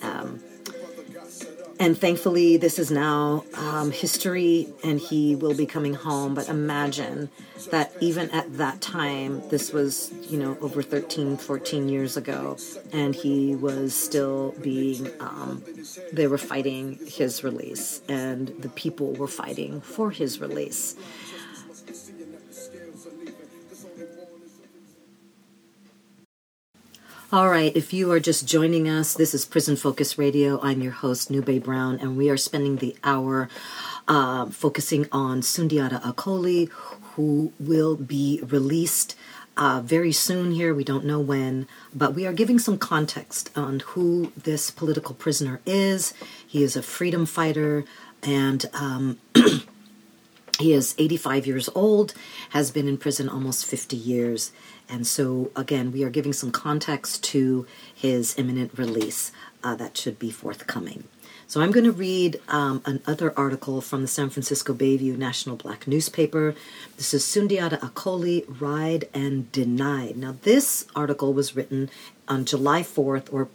[0.00, 0.40] Um,
[1.80, 6.34] and thankfully, this is now um, history and he will be coming home.
[6.34, 7.30] But imagine
[7.70, 12.56] that even at that time, this was, you know, over 13, 14 years ago,
[12.92, 15.64] and he was still being, um,
[16.12, 20.96] they were fighting his release, and the people were fighting for his release.
[27.34, 30.60] All right, if you are just joining us, this is Prison Focus Radio.
[30.62, 33.48] I'm your host, Nube Brown, and we are spending the hour
[34.06, 36.70] uh, focusing on Sundiata Acoli,
[37.16, 39.16] who will be released
[39.56, 40.72] uh, very soon here.
[40.72, 45.60] We don't know when, but we are giving some context on who this political prisoner
[45.66, 46.14] is.
[46.46, 47.84] He is a freedom fighter,
[48.22, 49.18] and um,
[50.58, 52.14] he is 85 years old,
[52.50, 54.52] has been in prison almost 50 years.
[54.88, 59.32] And so, again, we are giving some context to his imminent release
[59.62, 61.04] uh, that should be forthcoming.
[61.46, 65.88] So, I'm going to read um, another article from the San Francisco Bayview National Black
[65.88, 66.54] newspaper.
[66.96, 70.16] This is Sundiata Acoli, Ride and Denied.
[70.16, 71.90] Now, this article was written
[72.28, 73.48] on July 4th or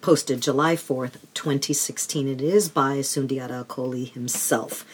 [0.00, 2.28] posted July 4th, 2016.
[2.28, 4.84] It is by Sundiata Acoli himself.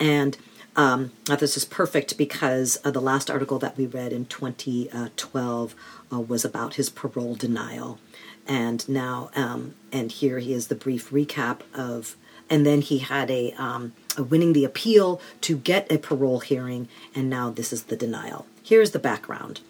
[0.00, 0.38] And
[0.76, 5.74] um, now this is perfect because uh, the last article that we read in 2012
[6.12, 7.98] uh, was about his parole denial.
[8.46, 12.16] And now, um, and here he is the brief recap of,
[12.50, 16.88] and then he had a, um, a winning the appeal to get a parole hearing,
[17.14, 18.46] and now this is the denial.
[18.62, 19.60] Here's the background.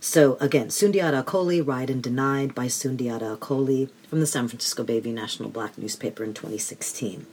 [0.00, 5.14] So again, Sundiata Acoli, Ride and Denied by Sundiata Acoli from the San Francisco Bayview
[5.14, 7.26] National Black newspaper in 2016.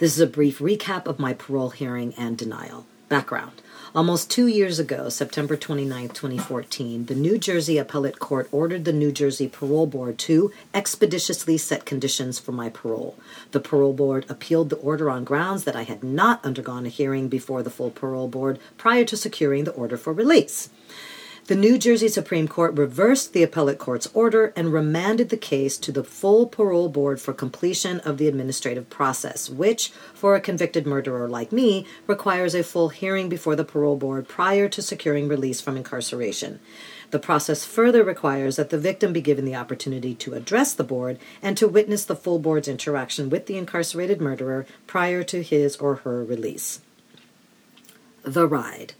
[0.00, 2.86] This is a brief recap of my parole hearing and denial.
[3.10, 3.60] Background.
[3.94, 9.12] Almost two years ago, September 29, 2014, the New Jersey Appellate Court ordered the New
[9.12, 13.14] Jersey Parole Board to expeditiously set conditions for my parole.
[13.50, 17.28] The Parole Board appealed the order on grounds that I had not undergone a hearing
[17.28, 20.70] before the full Parole Board prior to securing the order for release.
[21.50, 25.90] The New Jersey Supreme Court reversed the appellate court's order and remanded the case to
[25.90, 31.28] the full parole board for completion of the administrative process, which, for a convicted murderer
[31.28, 35.76] like me, requires a full hearing before the parole board prior to securing release from
[35.76, 36.60] incarceration.
[37.10, 41.18] The process further requires that the victim be given the opportunity to address the board
[41.42, 45.96] and to witness the full board's interaction with the incarcerated murderer prior to his or
[45.96, 46.80] her release.
[48.22, 48.94] The Ride.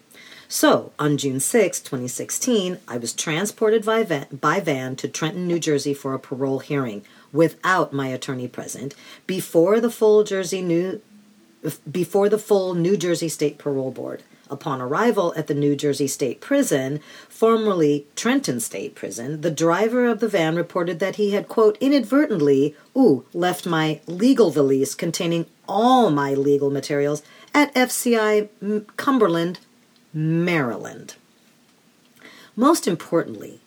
[0.53, 5.61] So, on June 6, 2016, I was transported by van, by van to Trenton, New
[5.61, 8.93] Jersey for a parole hearing without my attorney present
[9.29, 11.03] before the full Jersey New
[11.89, 14.25] before the full New Jersey State Parole Board.
[14.51, 16.99] Upon arrival at the New Jersey State Prison,
[17.29, 22.75] formerly Trenton State Prison, the driver of the van reported that he had, quote, inadvertently,
[22.97, 27.23] ooh, left my legal valise containing all my legal materials
[27.55, 29.61] at FCI mm, Cumberland,
[30.13, 31.15] Maryland.
[32.57, 33.61] Most importantly,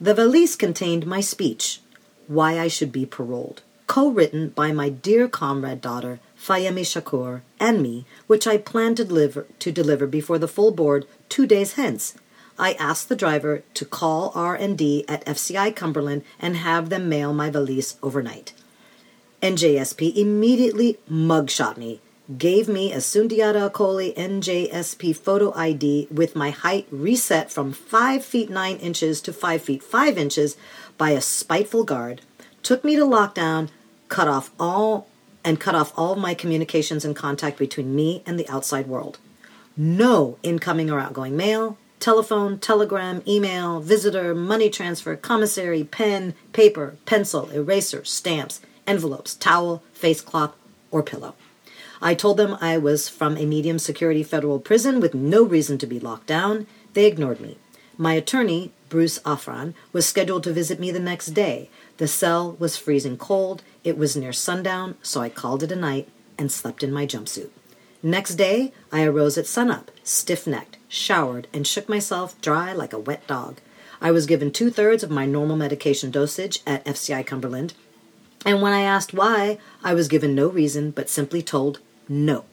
[0.00, 1.80] the valise contained my speech,
[2.26, 7.82] Why I Should Be Paroled, co written by my dear comrade daughter, Fayemi Shakur, and
[7.82, 12.14] me, which I plan to deliver, to deliver before the full board two days hence.
[12.58, 17.50] I asked the driver to call R&D at FCI Cumberland and have them mail my
[17.50, 18.52] valise overnight.
[19.42, 22.00] NJSP immediately mugshot me
[22.38, 28.50] gave me a Sundiata Acoli NJSP photo ID with my height reset from 5 feet
[28.50, 30.56] 9 inches to 5 feet 5 inches
[30.98, 32.22] by a spiteful guard,
[32.64, 33.68] took me to lockdown,
[34.08, 35.06] cut off all
[35.44, 39.18] and cut off all my communications and contact between me and the outside world.
[39.76, 47.48] No incoming or outgoing mail, telephone, telegram, email, visitor, money transfer, commissary, pen, paper, pencil,
[47.50, 50.56] eraser, stamps, envelopes, towel, face cloth,
[50.90, 51.34] or pillow.
[52.00, 55.86] I told them I was from a medium security federal prison with no reason to
[55.86, 56.66] be locked down.
[56.94, 57.58] They ignored me.
[57.98, 61.70] My attorney, Bruce Afran, was scheduled to visit me the next day.
[61.96, 63.62] The cell was freezing cold.
[63.84, 67.48] It was near sundown, so I called it a night and slept in my jumpsuit.
[68.02, 72.98] Next day, I arose at sunup, stiff necked, showered, and shook myself dry like a
[72.98, 73.56] wet dog.
[74.00, 77.72] I was given two thirds of my normal medication dosage at FCI Cumberland,
[78.46, 82.44] and when I asked why, I was given no reason but simply told no.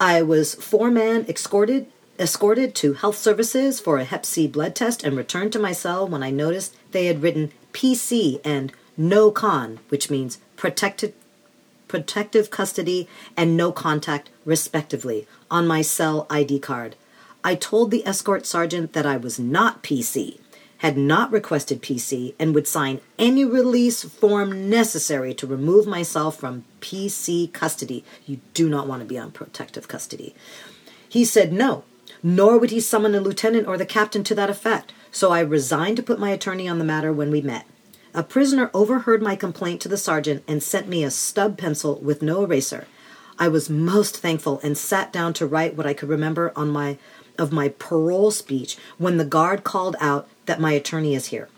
[0.00, 1.86] I was four man escorted
[2.18, 6.06] escorted to health services for a Hep C blood test, and returned to my cell
[6.06, 11.14] when I noticed they had written PC and no con, which means protected
[11.88, 16.94] protective custody and no contact, respectively, on my cell ID card.
[17.42, 20.38] I told the escort sergeant that I was not PC,
[20.80, 26.64] had not requested PC, and would sign any release form necessary to remove myself from
[26.80, 28.02] PC custody.
[28.26, 30.34] You do not want to be on protective custody.
[31.06, 31.84] He said no,
[32.22, 35.98] nor would he summon a lieutenant or the captain to that effect, so I resigned
[35.98, 37.66] to put my attorney on the matter when we met.
[38.14, 42.22] A prisoner overheard my complaint to the sergeant and sent me a stub pencil with
[42.22, 42.86] no eraser.
[43.38, 46.96] I was most thankful and sat down to write what I could remember on my
[47.38, 51.48] of my parole speech when the guard called out that my attorney is here.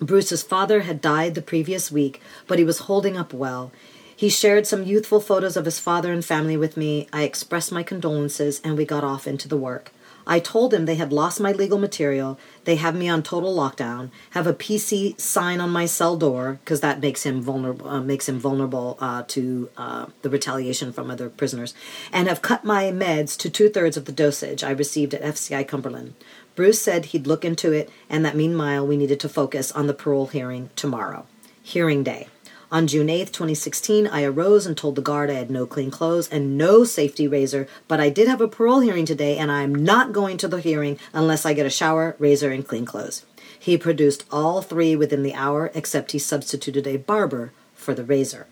[0.00, 3.70] Bruce's father had died the previous week, but he was holding up well.
[4.16, 7.06] He shared some youthful photos of his father and family with me.
[7.12, 9.92] I expressed my condolences and we got off into the work.
[10.26, 12.36] I told him they had lost my legal material.
[12.64, 14.10] They have me on total lockdown.
[14.30, 17.88] Have a PC sign on my cell door because that makes him vulnerable.
[17.88, 21.74] Uh, makes him vulnerable uh, to uh, the retaliation from other prisoners,
[22.12, 25.68] and have cut my meds to two thirds of the dosage I received at FCI
[25.68, 26.14] Cumberland.
[26.56, 29.94] Bruce said he'd look into it, and that meanwhile we needed to focus on the
[29.94, 31.26] parole hearing tomorrow.
[31.62, 32.28] Hearing day.
[32.72, 36.28] On June 8th, 2016, I arose and told the guard I had no clean clothes
[36.28, 39.74] and no safety razor, but I did have a parole hearing today and I am
[39.74, 43.24] not going to the hearing unless I get a shower, razor, and clean clothes.
[43.58, 48.46] He produced all three within the hour, except he substituted a barber for the razor.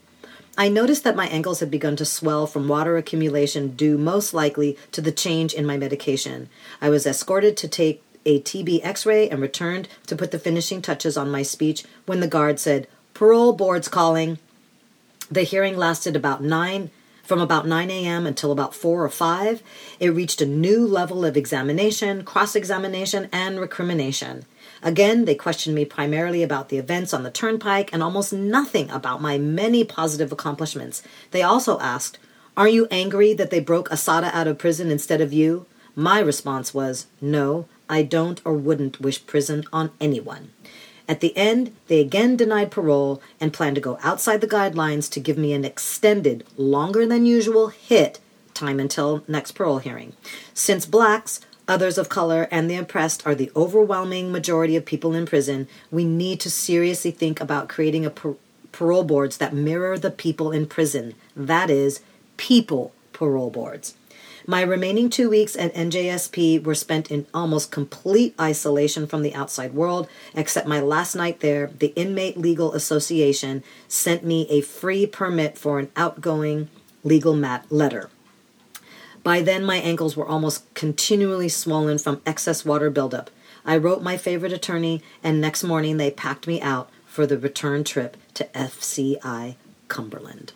[0.56, 4.78] I noticed that my ankles had begun to swell from water accumulation due most likely
[4.92, 6.48] to the change in my medication.
[6.80, 10.80] I was escorted to take a TB x ray and returned to put the finishing
[10.80, 14.38] touches on my speech when the guard said, Parole board's calling.
[15.28, 16.90] The hearing lasted about 9
[17.24, 18.26] from about 9 a.m.
[18.26, 19.62] until about 4 or 5.
[19.98, 24.44] It reached a new level of examination, cross examination, and recrimination.
[24.84, 29.22] Again, they questioned me primarily about the events on the turnpike and almost nothing about
[29.22, 31.02] my many positive accomplishments.
[31.30, 32.18] They also asked,
[32.54, 35.64] Are you angry that they broke Assata out of prison instead of you?
[35.96, 40.50] My response was, No, I don't or wouldn't wish prison on anyone.
[41.08, 45.20] At the end, they again denied parole and planned to go outside the guidelines to
[45.20, 48.20] give me an extended, longer than usual hit
[48.52, 50.12] time until next parole hearing.
[50.52, 55.26] Since blacks, others of color, and the oppressed are the overwhelming majority of people in
[55.26, 58.36] prison, we need to seriously think about creating a par-
[58.72, 61.14] parole boards that mirror the people in prison.
[61.36, 62.00] That is,
[62.36, 63.94] people parole boards.
[64.46, 69.72] My remaining two weeks at NJSP were spent in almost complete isolation from the outside
[69.72, 75.56] world, except my last night there, the Inmate Legal Association sent me a free permit
[75.56, 76.68] for an outgoing
[77.02, 78.10] legal mat letter.
[79.24, 83.30] By then, my ankles were almost continually swollen from excess water buildup.
[83.64, 87.84] I wrote my favorite attorney, and next morning they packed me out for the return
[87.84, 89.56] trip to FCI
[89.88, 90.52] Cumberland.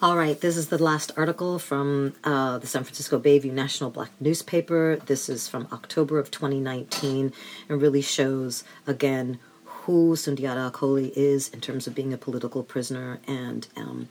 [0.00, 4.10] All right, this is the last article from uh, the San Francisco Bayview National Black
[4.18, 4.96] newspaper.
[5.04, 7.32] This is from October of 2019
[7.68, 13.20] and really shows again who Sundiata Acoli is in terms of being a political prisoner
[13.26, 14.08] and um,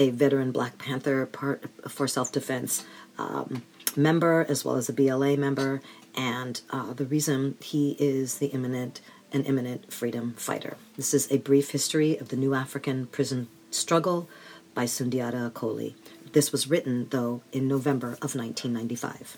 [0.00, 2.84] a veteran Black Panther part for self defense
[3.18, 3.62] um,
[3.94, 5.82] member as well as a BLA member,
[6.16, 9.00] and uh, the reason he is the imminent
[9.32, 10.76] an imminent freedom fighter.
[10.96, 14.28] This is a brief history of the New African prison struggle
[14.74, 15.94] by Sundiata Acoli.
[16.32, 19.36] This was written, though, in November of 1995.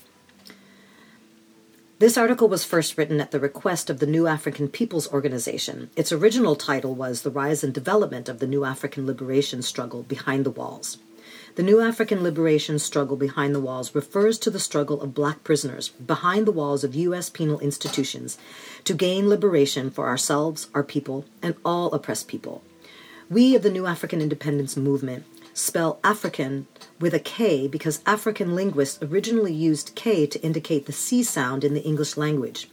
[2.02, 5.88] This article was first written at the request of the New African People's Organization.
[5.94, 10.44] Its original title was The Rise and Development of the New African Liberation Struggle Behind
[10.44, 10.98] the Walls.
[11.54, 15.90] The New African Liberation Struggle Behind the Walls refers to the struggle of black prisoners
[15.90, 17.30] behind the walls of U.S.
[17.30, 18.36] penal institutions
[18.82, 22.64] to gain liberation for ourselves, our people, and all oppressed people.
[23.30, 25.24] We of the New African Independence Movement
[25.54, 26.66] spell African
[27.00, 31.74] with a K because African linguists originally used K to indicate the C sound in
[31.74, 32.68] the English language.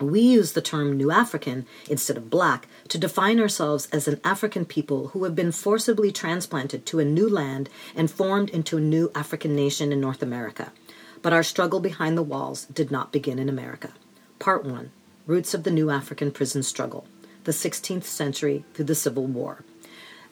[0.00, 4.64] We use the term New African instead of black to define ourselves as an African
[4.64, 9.10] people who have been forcibly transplanted to a new land and formed into a new
[9.14, 10.72] African nation in North America.
[11.20, 13.92] But our struggle behind the walls did not begin in America.
[14.38, 14.90] Part 1
[15.26, 17.06] Roots of the New African Prison Struggle,
[17.44, 19.64] the 16th century through the Civil War.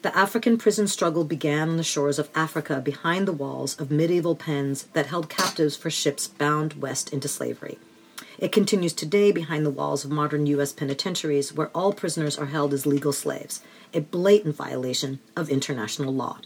[0.01, 4.35] The African prison struggle began on the shores of Africa behind the walls of medieval
[4.35, 7.77] pens that held captives for ships bound west into slavery.
[8.39, 10.73] It continues today behind the walls of modern U.S.
[10.73, 13.61] penitentiaries where all prisoners are held as legal slaves,
[13.93, 16.39] a blatant violation of international law.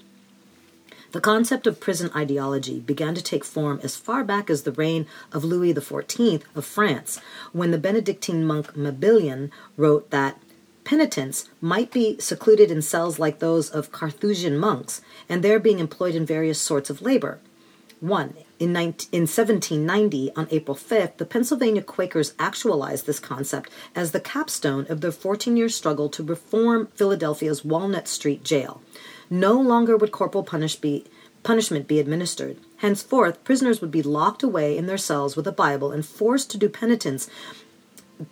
[1.13, 5.07] The concept of prison ideology began to take form as far back as the reign
[5.31, 7.21] of Louis XIV of France,
[7.53, 10.41] when the Benedictine monk Mabillon wrote that
[10.85, 16.15] penitents might be secluded in cells like those of Carthusian monks, and there being employed
[16.15, 17.39] in various sorts of labor.
[17.99, 18.35] 1.
[18.59, 24.19] In, 19, in 1790, on April 5th, the Pennsylvania Quakers actualized this concept as the
[24.19, 28.81] capstone of their 14 year struggle to reform Philadelphia's Walnut Street jail.
[29.29, 31.05] No longer would corporal punish be,
[31.43, 32.57] punishment be administered.
[32.77, 36.57] Henceforth, prisoners would be locked away in their cells with a Bible and forced to
[36.57, 37.29] do penitence,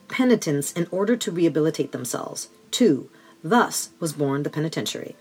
[0.07, 2.49] penitence in order to rehabilitate themselves.
[2.71, 3.09] 2.
[3.43, 5.15] Thus was born the penitentiary.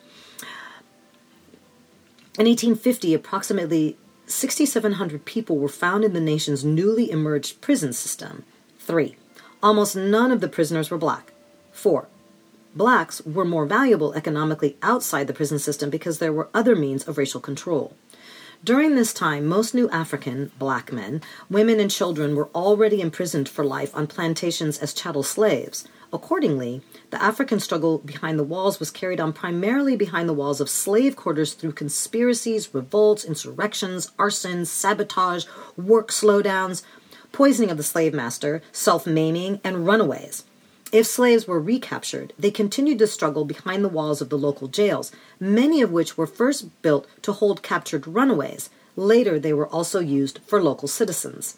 [2.38, 8.44] In 1850, approximately 6,700 people were found in the nation's newly emerged prison system.
[8.78, 9.16] 3.
[9.62, 11.32] Almost none of the prisoners were black.
[11.72, 12.08] 4
[12.74, 17.18] blacks were more valuable economically outside the prison system because there were other means of
[17.18, 17.94] racial control.
[18.64, 23.64] During this time, most new African black men, women, and children were already imprisoned for
[23.64, 25.88] life on plantations as chattel slaves.
[26.12, 30.70] Accordingly, the African struggle behind the walls was carried on primarily behind the walls of
[30.70, 35.44] slave quarters through conspiracies, revolts, insurrections, arsons, sabotage,
[35.76, 36.84] work slowdowns,
[37.32, 40.44] poisoning of the slave master, self maiming, and runaways.
[40.93, 45.11] If slaves were recaptured, they continued to struggle behind the walls of the local jails,
[45.40, 48.68] many of which were first built to hold captured runaways.
[48.95, 51.57] Later, they were also used for local citizens.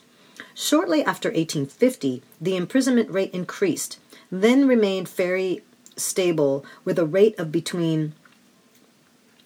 [0.55, 3.99] Shortly after 1850, the imprisonment rate increased,
[4.31, 5.65] then remained very
[5.97, 8.15] stable with a rate of between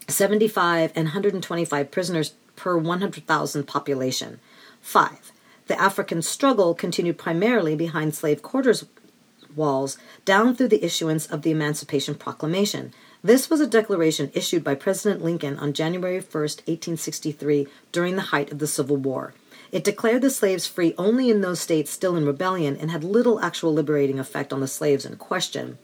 [0.06, 4.38] 75 and 125 prisoners per 100,000 population.
[4.82, 5.32] 5.
[5.66, 8.84] The African struggle continued primarily behind slave quarters
[9.58, 12.94] walls down through the issuance of the Emancipation Proclamation.
[13.22, 18.50] This was a declaration issued by President Lincoln on January 1, 1863, during the height
[18.50, 19.34] of the Civil War.
[19.70, 23.40] It declared the slaves free only in those states still in rebellion and had little
[23.40, 25.76] actual liberating effect on the slaves in question.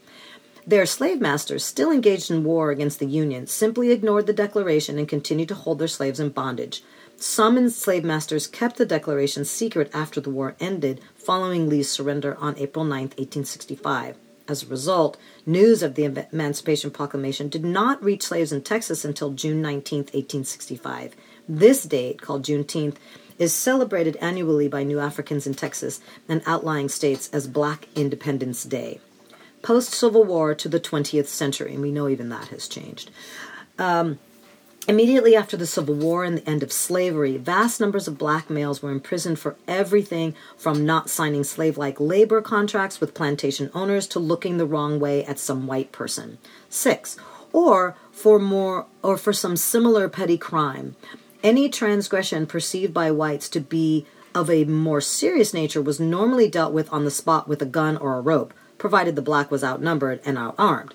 [0.65, 5.07] Their slave masters, still engaged in war against the Union, simply ignored the declaration and
[5.07, 6.83] continued to hold their slaves in bondage.
[7.17, 12.57] Some enslaved masters kept the declaration secret after the war ended, following Lee's surrender on
[12.57, 14.17] April 9, 1865.
[14.47, 19.31] As a result, news of the Emancipation Proclamation did not reach slaves in Texas until
[19.31, 21.15] June 19, 1865.
[21.47, 22.97] This date, called Juneteenth,
[23.39, 25.99] is celebrated annually by New Africans in Texas
[26.29, 28.99] and outlying states as Black Independence Day.
[29.61, 33.09] Post Civil War to the 20th century, and we know even that has changed.
[33.79, 34.19] Um,
[34.87, 38.83] Immediately after the Civil War and the end of slavery, vast numbers of black males
[38.83, 44.19] were imprisoned for everything from not signing slave like labor contracts with plantation owners to
[44.19, 46.37] looking the wrong way at some white person.
[46.69, 47.17] Six,
[47.51, 50.95] or for more or for some similar petty crime.
[51.41, 54.05] Any transgression perceived by whites to be
[54.35, 57.97] of a more serious nature was normally dealt with on the spot with a gun
[57.97, 60.91] or a rope, provided the black was outnumbered and outarmed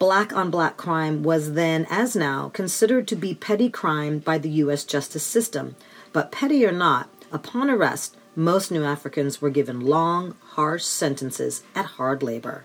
[0.00, 4.48] black on black crime was then, as now, considered to be petty crime by the
[4.64, 4.82] U.S.
[4.82, 5.76] justice system.
[6.12, 11.84] But petty or not, upon arrest, most New Africans were given long, harsh sentences at
[11.84, 12.64] hard labor.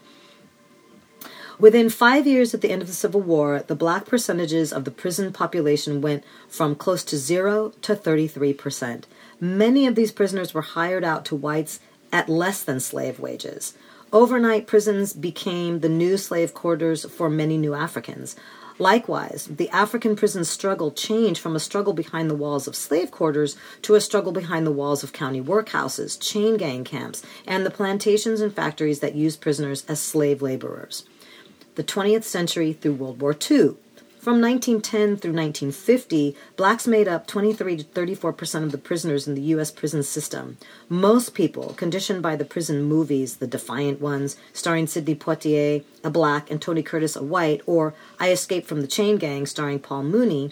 [1.60, 4.92] Within five years at the end of the Civil War, the black percentages of the
[4.92, 9.04] prison population went from close to zero to 33%.
[9.42, 11.82] Many of these prisoners were hired out to whites
[12.14, 13.74] at less than slave wages.
[14.16, 18.38] Overnight prisons became the new slave quarters for many new Africans.
[18.80, 23.58] Likewise, the African prison struggle changed from a struggle behind the walls of slave quarters
[23.82, 28.40] to a struggle behind the walls of county workhouses, chain gang camps, and the plantations
[28.40, 31.04] and factories that used prisoners as slave laborers.
[31.76, 33.76] The 20th century through World War II
[34.26, 39.36] from 1910 through 1950, blacks made up 23 to 34 percent of the prisoners in
[39.36, 39.70] the U.S.
[39.70, 40.58] prison system.
[40.90, 46.50] Most people, conditioned by the prison movies, The Defiant Ones, starring Sidney Poitier, a black,
[46.50, 50.52] and Tony Curtis, a white, or I Escaped from the Chain Gang, starring Paul Muni,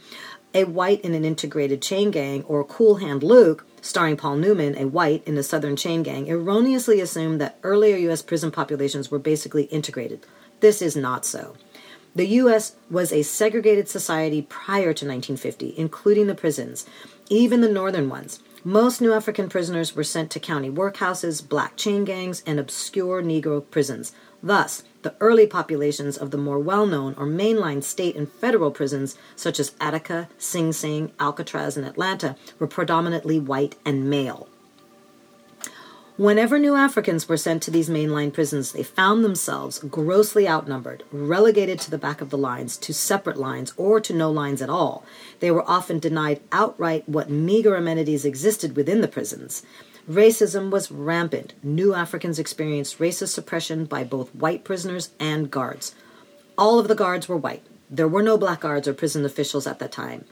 [0.53, 4.85] a white in an integrated chain gang, or Cool Hand Luke, starring Paul Newman, a
[4.85, 8.21] white in a southern chain gang, erroneously assumed that earlier U.S.
[8.21, 10.27] prison populations were basically integrated.
[10.59, 11.55] This is not so.
[12.15, 12.75] The U.S.
[12.91, 16.85] was a segregated society prior to 1950, including the prisons,
[17.27, 18.39] even the northern ones.
[18.63, 23.63] Most New African prisoners were sent to county workhouses, black chain gangs, and obscure Negro
[23.71, 24.13] prisons.
[24.43, 29.17] Thus, the early populations of the more well known or mainline state and federal prisons,
[29.35, 34.47] such as Attica, Sing Sing, Alcatraz, and Atlanta, were predominantly white and male.
[36.17, 41.79] Whenever new Africans were sent to these mainline prisons, they found themselves grossly outnumbered, relegated
[41.79, 45.03] to the back of the lines, to separate lines, or to no lines at all.
[45.39, 49.63] They were often denied outright what meager amenities existed within the prisons.
[50.07, 51.55] Racism was rampant.
[51.63, 55.95] New Africans experienced racist suppression by both white prisoners and guards.
[56.59, 57.63] All of the guards were white.
[57.89, 60.25] There were no black guards or prison officials at that time.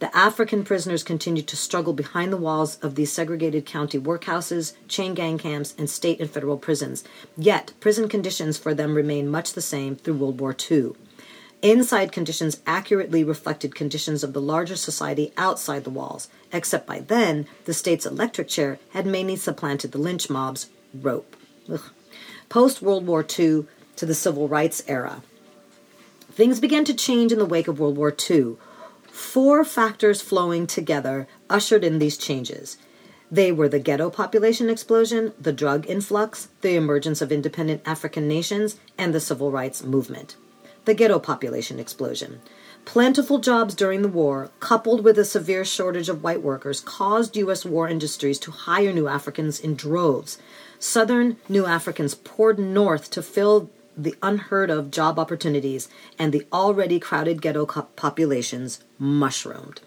[0.00, 5.12] The African prisoners continued to struggle behind the walls of these segregated county workhouses, chain
[5.12, 7.04] gang camps, and state and federal prisons.
[7.36, 10.92] Yet, prison conditions for them remained much the same through World War II.
[11.60, 17.46] Inside conditions accurately reflected conditions of the larger society outside the walls, except by then,
[17.66, 21.36] the state's electric chair had mainly supplanted the lynch mob's rope.
[22.48, 25.22] Post World War II to the Civil Rights era.
[26.32, 28.56] Things began to change in the wake of World War II.
[29.20, 32.78] Four factors flowing together ushered in these changes.
[33.30, 38.80] They were the ghetto population explosion, the drug influx, the emergence of independent African nations,
[38.98, 40.34] and the civil rights movement.
[40.84, 42.40] The ghetto population explosion.
[42.86, 47.64] Plentiful jobs during the war, coupled with a severe shortage of white workers, caused U.S.
[47.64, 50.38] war industries to hire new Africans in droves.
[50.80, 53.70] Southern new Africans poured north to fill
[54.02, 55.88] the unheard of job opportunities,
[56.18, 59.80] and the already crowded ghetto populations mushroomed.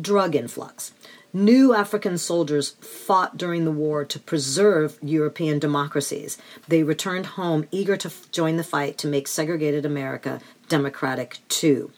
[0.00, 0.92] Drug influx.
[1.34, 6.36] New African soldiers fought during the war to preserve European democracies.
[6.68, 11.90] They returned home eager to f- join the fight to make segregated America democratic too.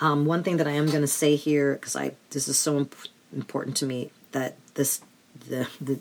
[0.00, 2.78] Um, one thing that I am going to say here, because I this is so
[2.78, 2.94] imp-
[3.34, 5.02] important to me, that this
[5.48, 6.00] the the,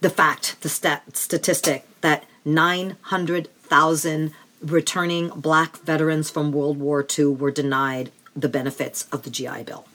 [0.00, 7.06] the fact, the stat, statistic that nine hundred thousand returning black veterans from World War
[7.18, 9.86] II were denied the benefits of the GI Bill.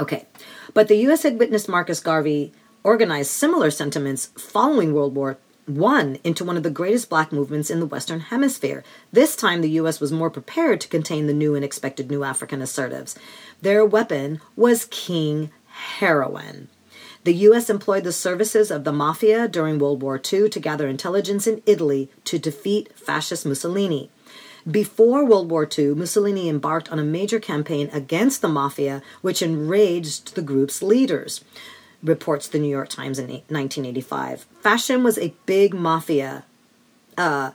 [0.00, 0.26] Okay,
[0.72, 1.22] but the U.S.
[1.22, 6.70] had witnessed Marcus Garvey organize similar sentiments following World War I into one of the
[6.70, 8.84] greatest black movements in the Western Hemisphere.
[9.12, 10.00] This time, the U.S.
[10.00, 13.16] was more prepared to contain the new and expected new African assertives.
[13.62, 16.68] Their weapon was King Heroin.
[17.24, 17.70] The U.S.
[17.70, 22.10] employed the services of the mafia during World War II to gather intelligence in Italy
[22.24, 24.10] to defeat fascist Mussolini.
[24.70, 30.34] Before World War II, Mussolini embarked on a major campaign against the mafia, which enraged
[30.34, 31.42] the group's leaders,
[32.02, 34.46] reports the New York Times in 1985.
[34.60, 36.44] Fascism was a big mafia,
[37.16, 37.52] uh,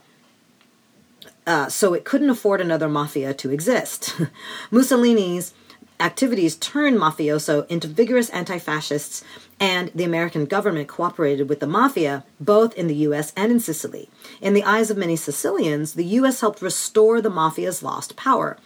[1.45, 4.20] uh, so it couldn't afford another mafia to exist.
[4.72, 5.53] Mussolini's
[5.99, 9.24] activities turned mafioso into vigorous anti fascists
[9.60, 14.10] and the American government cooperated with the mafia both in the US and in Sicily.
[14.41, 18.57] In the eyes of many Sicilians, the US helped restore the mafia's lost power.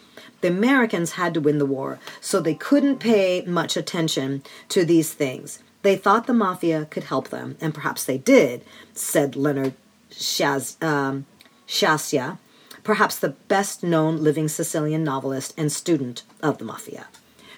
[0.41, 5.13] The Americans had to win the war, so they couldn't pay much attention to these
[5.13, 5.59] things.
[5.83, 8.63] They thought the mafia could help them, and perhaps they did,
[8.93, 9.73] said Leonard
[10.11, 11.25] Shaz, um,
[12.83, 17.07] perhaps the best known living Sicilian novelist and student of the mafia.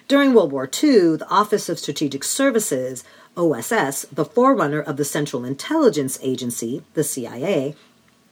[0.08, 3.02] During World War II, the Office of Strategic Services
[3.36, 7.74] OSS, the forerunner of the Central Intelligence Agency, the CIA,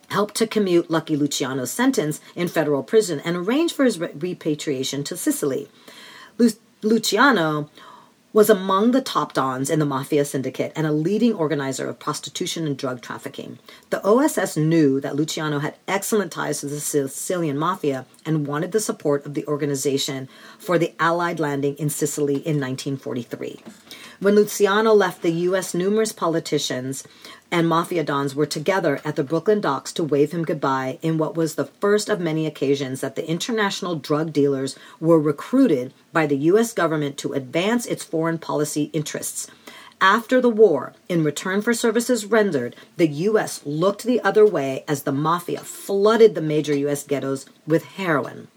[0.08, 5.16] helped to commute Lucky Luciano's sentence in federal prison and arrange for his repatriation to
[5.16, 5.68] Sicily.
[6.38, 6.50] Lu-
[6.82, 7.70] Luciano
[8.34, 12.66] was among the top dons in the mafia syndicate and a leading organizer of prostitution
[12.66, 13.60] and drug trafficking.
[13.90, 18.80] The OSS knew that Luciano had excellent ties to the Sicilian mafia and wanted the
[18.80, 20.28] support of the organization
[20.58, 23.62] for the Allied landing in Sicily in 1943.
[24.18, 27.04] When Luciano left the U.S., numerous politicians
[27.54, 31.36] and mafia dons were together at the Brooklyn docks to wave him goodbye in what
[31.36, 36.36] was the first of many occasions that the international drug dealers were recruited by the
[36.50, 36.72] U.S.
[36.72, 39.48] government to advance its foreign policy interests.
[40.00, 43.64] After the war, in return for services rendered, the U.S.
[43.64, 47.04] looked the other way as the mafia flooded the major U.S.
[47.04, 48.48] ghettos with heroin.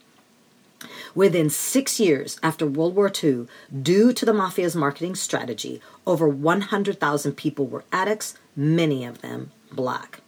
[1.18, 3.48] Within six years after World War II,
[3.82, 10.20] due to the mafia's marketing strategy, over 100,000 people were addicts, many of them black.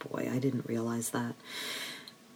[0.00, 1.36] Boy, I didn't realize that.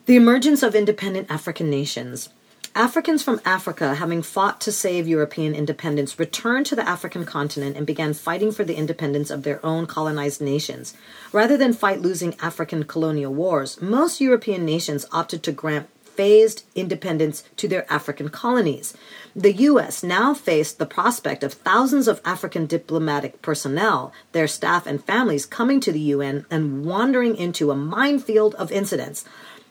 [0.07, 2.29] The emergence of independent African nations.
[2.77, 7.85] Africans from Africa, having fought to save European independence, returned to the African continent and
[7.85, 10.95] began fighting for the independence of their own colonized nations.
[11.33, 15.89] Rather than fight losing African colonial wars, most European nations opted to grant
[16.19, 18.93] phased independence to their African colonies.
[19.37, 20.03] The U.S.
[20.03, 25.79] now faced the prospect of thousands of African diplomatic personnel, their staff, and families coming
[25.79, 29.25] to the UN and wandering into a minefield of incidents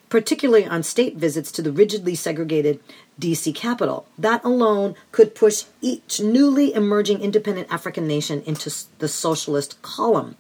[0.10, 2.80] particularly on state visits to the rigidly segregated
[3.20, 4.08] DC capital.
[4.18, 10.38] That alone could push each newly emerging independent African nation into the socialist column.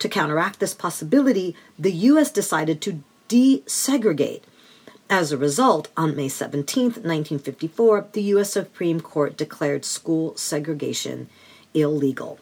[0.00, 2.32] To counteract this possibility, the U.S.
[2.32, 4.42] decided to desegregate.
[5.10, 8.52] As a result, on May 17, 1954, the U.S.
[8.52, 11.28] Supreme Court declared school segregation
[11.74, 12.38] illegal.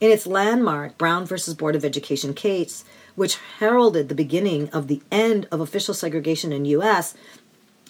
[0.00, 1.36] In its landmark Brown v.
[1.54, 2.84] Board of Education case,
[3.14, 7.14] which heralded the beginning of the end of official segregation in U.S.,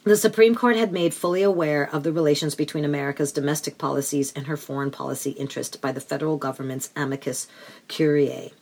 [0.04, 4.46] the Supreme Court had made fully aware of the relations between America's domestic policies and
[4.46, 7.46] her foreign policy interest by the federal government's amicus
[7.88, 8.52] curiae.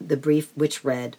[0.00, 1.16] The brief, which read,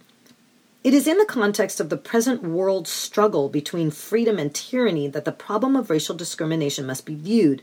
[0.81, 5.25] it is in the context of the present world struggle between freedom and tyranny that
[5.25, 7.61] the problem of racial discrimination must be viewed.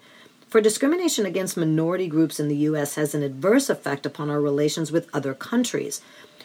[0.49, 2.97] For discrimination against minority groups in the U.S.
[2.97, 6.03] has an adverse effect upon our relations with other countries.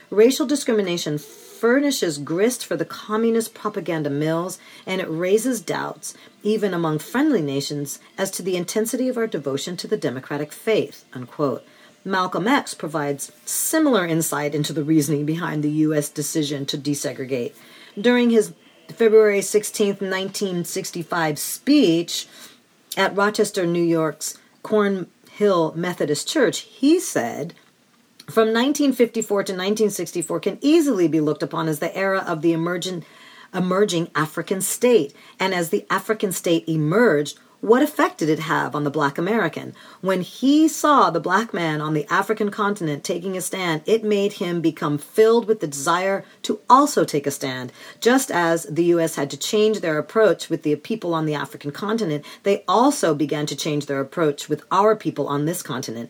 [0.09, 6.99] Racial discrimination furnishes grist for the communist propaganda mills, and it raises doubts, even among
[6.99, 11.03] friendly nations, as to the intensity of our devotion to the democratic faith.
[11.13, 11.65] Unquote.
[12.03, 16.09] Malcolm X provides similar insight into the reasoning behind the U.S.
[16.09, 17.53] decision to desegregate.
[17.99, 18.53] During his
[18.89, 22.27] February 16, 1965 speech
[22.97, 27.53] at Rochester, New York's Cornhill Methodist Church, he said,
[28.27, 33.03] from 1954 to 1964 can easily be looked upon as the era of the emerging
[34.15, 35.13] African state.
[35.39, 39.75] And as the African state emerged, what effect did it have on the black American?
[40.01, 44.33] When he saw the black man on the African continent taking a stand, it made
[44.33, 47.71] him become filled with the desire to also take a stand.
[47.99, 49.15] Just as the U.S.
[49.15, 53.45] had to change their approach with the people on the African continent, they also began
[53.45, 56.09] to change their approach with our people on this continent.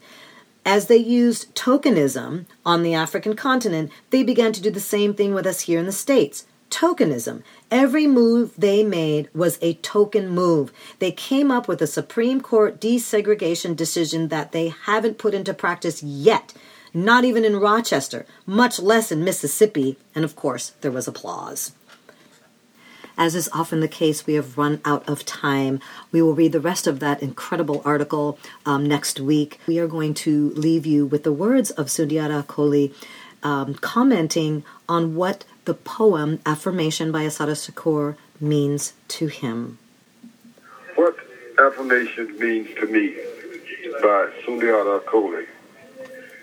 [0.66, 5.34] As they used tokenism on the African continent, they began to do the same thing
[5.34, 6.45] with us here in the States.
[6.72, 7.43] Tokenism.
[7.69, 10.72] Every move they made was a token move.
[10.97, 16.01] They came up with a Supreme Court desegregation decision that they haven't put into practice
[16.01, 16.53] yet,
[16.93, 21.74] not even in Rochester, much less in Mississippi, and of course, there was applause.
[23.17, 25.80] As is often the case, we have run out of time.
[26.11, 29.59] We will read the rest of that incredible article um, next week.
[29.67, 32.93] We are going to leave you with the words of Sundiata Acoli
[33.43, 39.77] um, commenting on what the poem Affirmation by Assata Shakur means to him.
[40.95, 41.15] What
[41.59, 43.15] affirmation means to me
[44.01, 45.45] by Sundiata Acoli.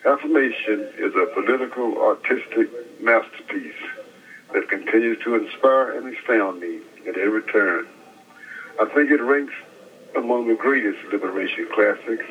[0.04, 2.68] Affirmation is a political artistic
[3.00, 3.74] masterpiece
[4.52, 7.86] that continues to inspire and astound me at every turn.
[8.80, 9.54] I think it ranks
[10.16, 12.24] among the greatest liberation classics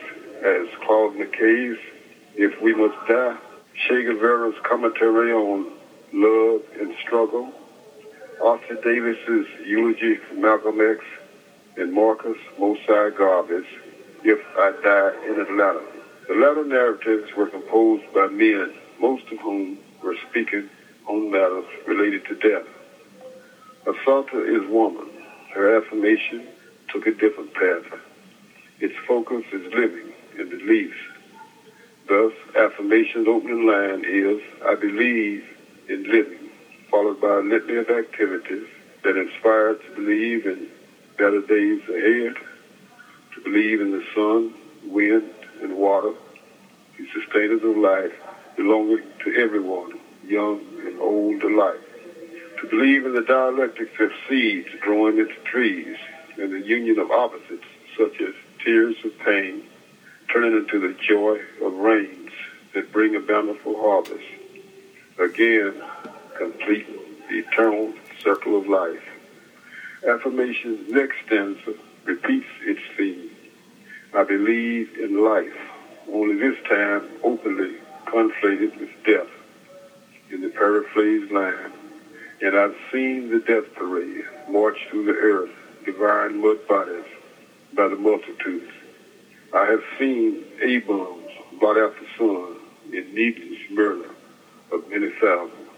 [0.43, 1.77] as Claude McKay's
[2.35, 3.37] If We Must Die,
[3.85, 5.67] Che Guevara's commentary on
[6.11, 7.53] love and struggle,
[8.41, 11.05] Arthur Davis's eulogy for Malcolm X,
[11.77, 13.65] and Marcus Mosiah Garvey's
[14.23, 15.83] If I Die in Atlanta.
[16.27, 20.67] The latter narratives were composed by men, most of whom were speaking
[21.05, 22.67] on matters related to death.
[23.85, 25.07] Assata is woman.
[25.53, 26.47] Her affirmation
[26.89, 27.99] took a different path.
[28.79, 30.97] Its focus is living in beliefs.
[32.07, 35.43] Thus, affirmation's opening line is, I believe
[35.89, 36.49] in living,
[36.89, 38.65] followed by a litany of activities
[39.03, 40.69] that inspire to believe in
[41.17, 42.35] better days ahead,
[43.33, 44.53] to believe in the sun,
[44.85, 45.29] wind,
[45.61, 46.13] and water,
[46.97, 48.13] the sustainers of life
[48.55, 51.81] belonging to everyone, young and old alike.
[52.61, 55.97] To believe in the dialectics of seeds growing into trees
[56.37, 58.33] and the union of opposites such as
[58.63, 59.63] tears of pain
[60.31, 62.31] turning into the joy of rains
[62.73, 64.23] that bring a bountiful harvest.
[65.19, 65.73] Again,
[66.37, 66.87] complete
[67.29, 69.03] the eternal circle of life.
[70.07, 71.73] Affirmation's next stanza
[72.05, 73.29] repeats its theme.
[74.13, 75.57] I believe in life,
[76.11, 77.75] only this time openly
[78.05, 79.27] conflated with death
[80.29, 81.71] in the paraphrased line.
[82.41, 85.51] And I've seen the death parade march through the earth,
[85.85, 87.05] divine mud bodies
[87.73, 88.71] by the multitudes.
[89.53, 92.57] I have seen A-bombs blot out the sun
[92.91, 94.09] in needless murder
[94.71, 95.69] of many thousands.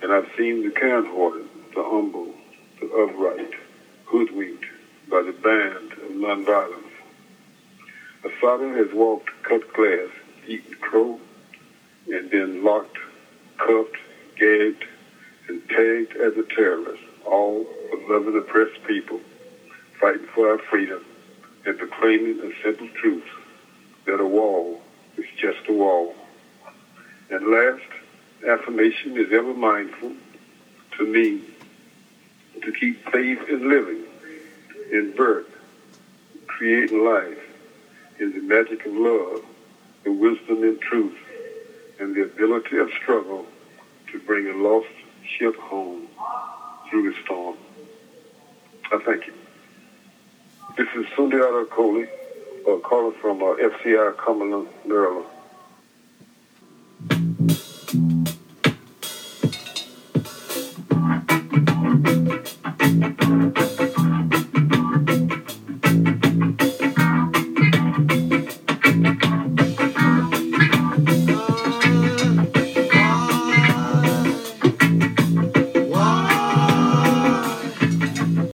[0.00, 2.32] And I've seen the kind-hearted, the humble,
[2.80, 3.54] the upright,
[4.04, 4.66] hoodwinked
[5.10, 6.92] by the band of nonviolence.
[8.24, 10.08] Assata has walked cut glass,
[10.46, 11.18] eaten crow,
[12.06, 12.98] and then locked,
[13.58, 13.96] cuffed,
[14.36, 14.84] gagged,
[15.48, 19.20] and tagged as a terrorist, all of loving oppressed people,
[19.98, 21.04] fighting for our freedom,
[21.64, 23.24] and proclaiming a simple truth
[24.06, 24.80] that a wall
[25.16, 26.14] is just a wall.
[27.30, 27.82] And last,
[28.46, 30.12] affirmation is ever mindful
[30.98, 31.40] to me
[32.62, 34.02] to keep faith in living,
[34.90, 35.46] in birth,
[36.46, 37.38] creating life,
[38.18, 39.44] in the magic of love,
[40.04, 41.16] the wisdom and truth,
[41.98, 43.46] and the ability of struggle
[44.10, 44.88] to bring a lost
[45.24, 46.06] ship home
[46.90, 47.56] through the storm.
[48.90, 49.41] I thank you.
[50.74, 52.08] This is Sundiata Acoli,
[52.66, 55.26] uh, calling from uh, FCI Cumberland, Maryland.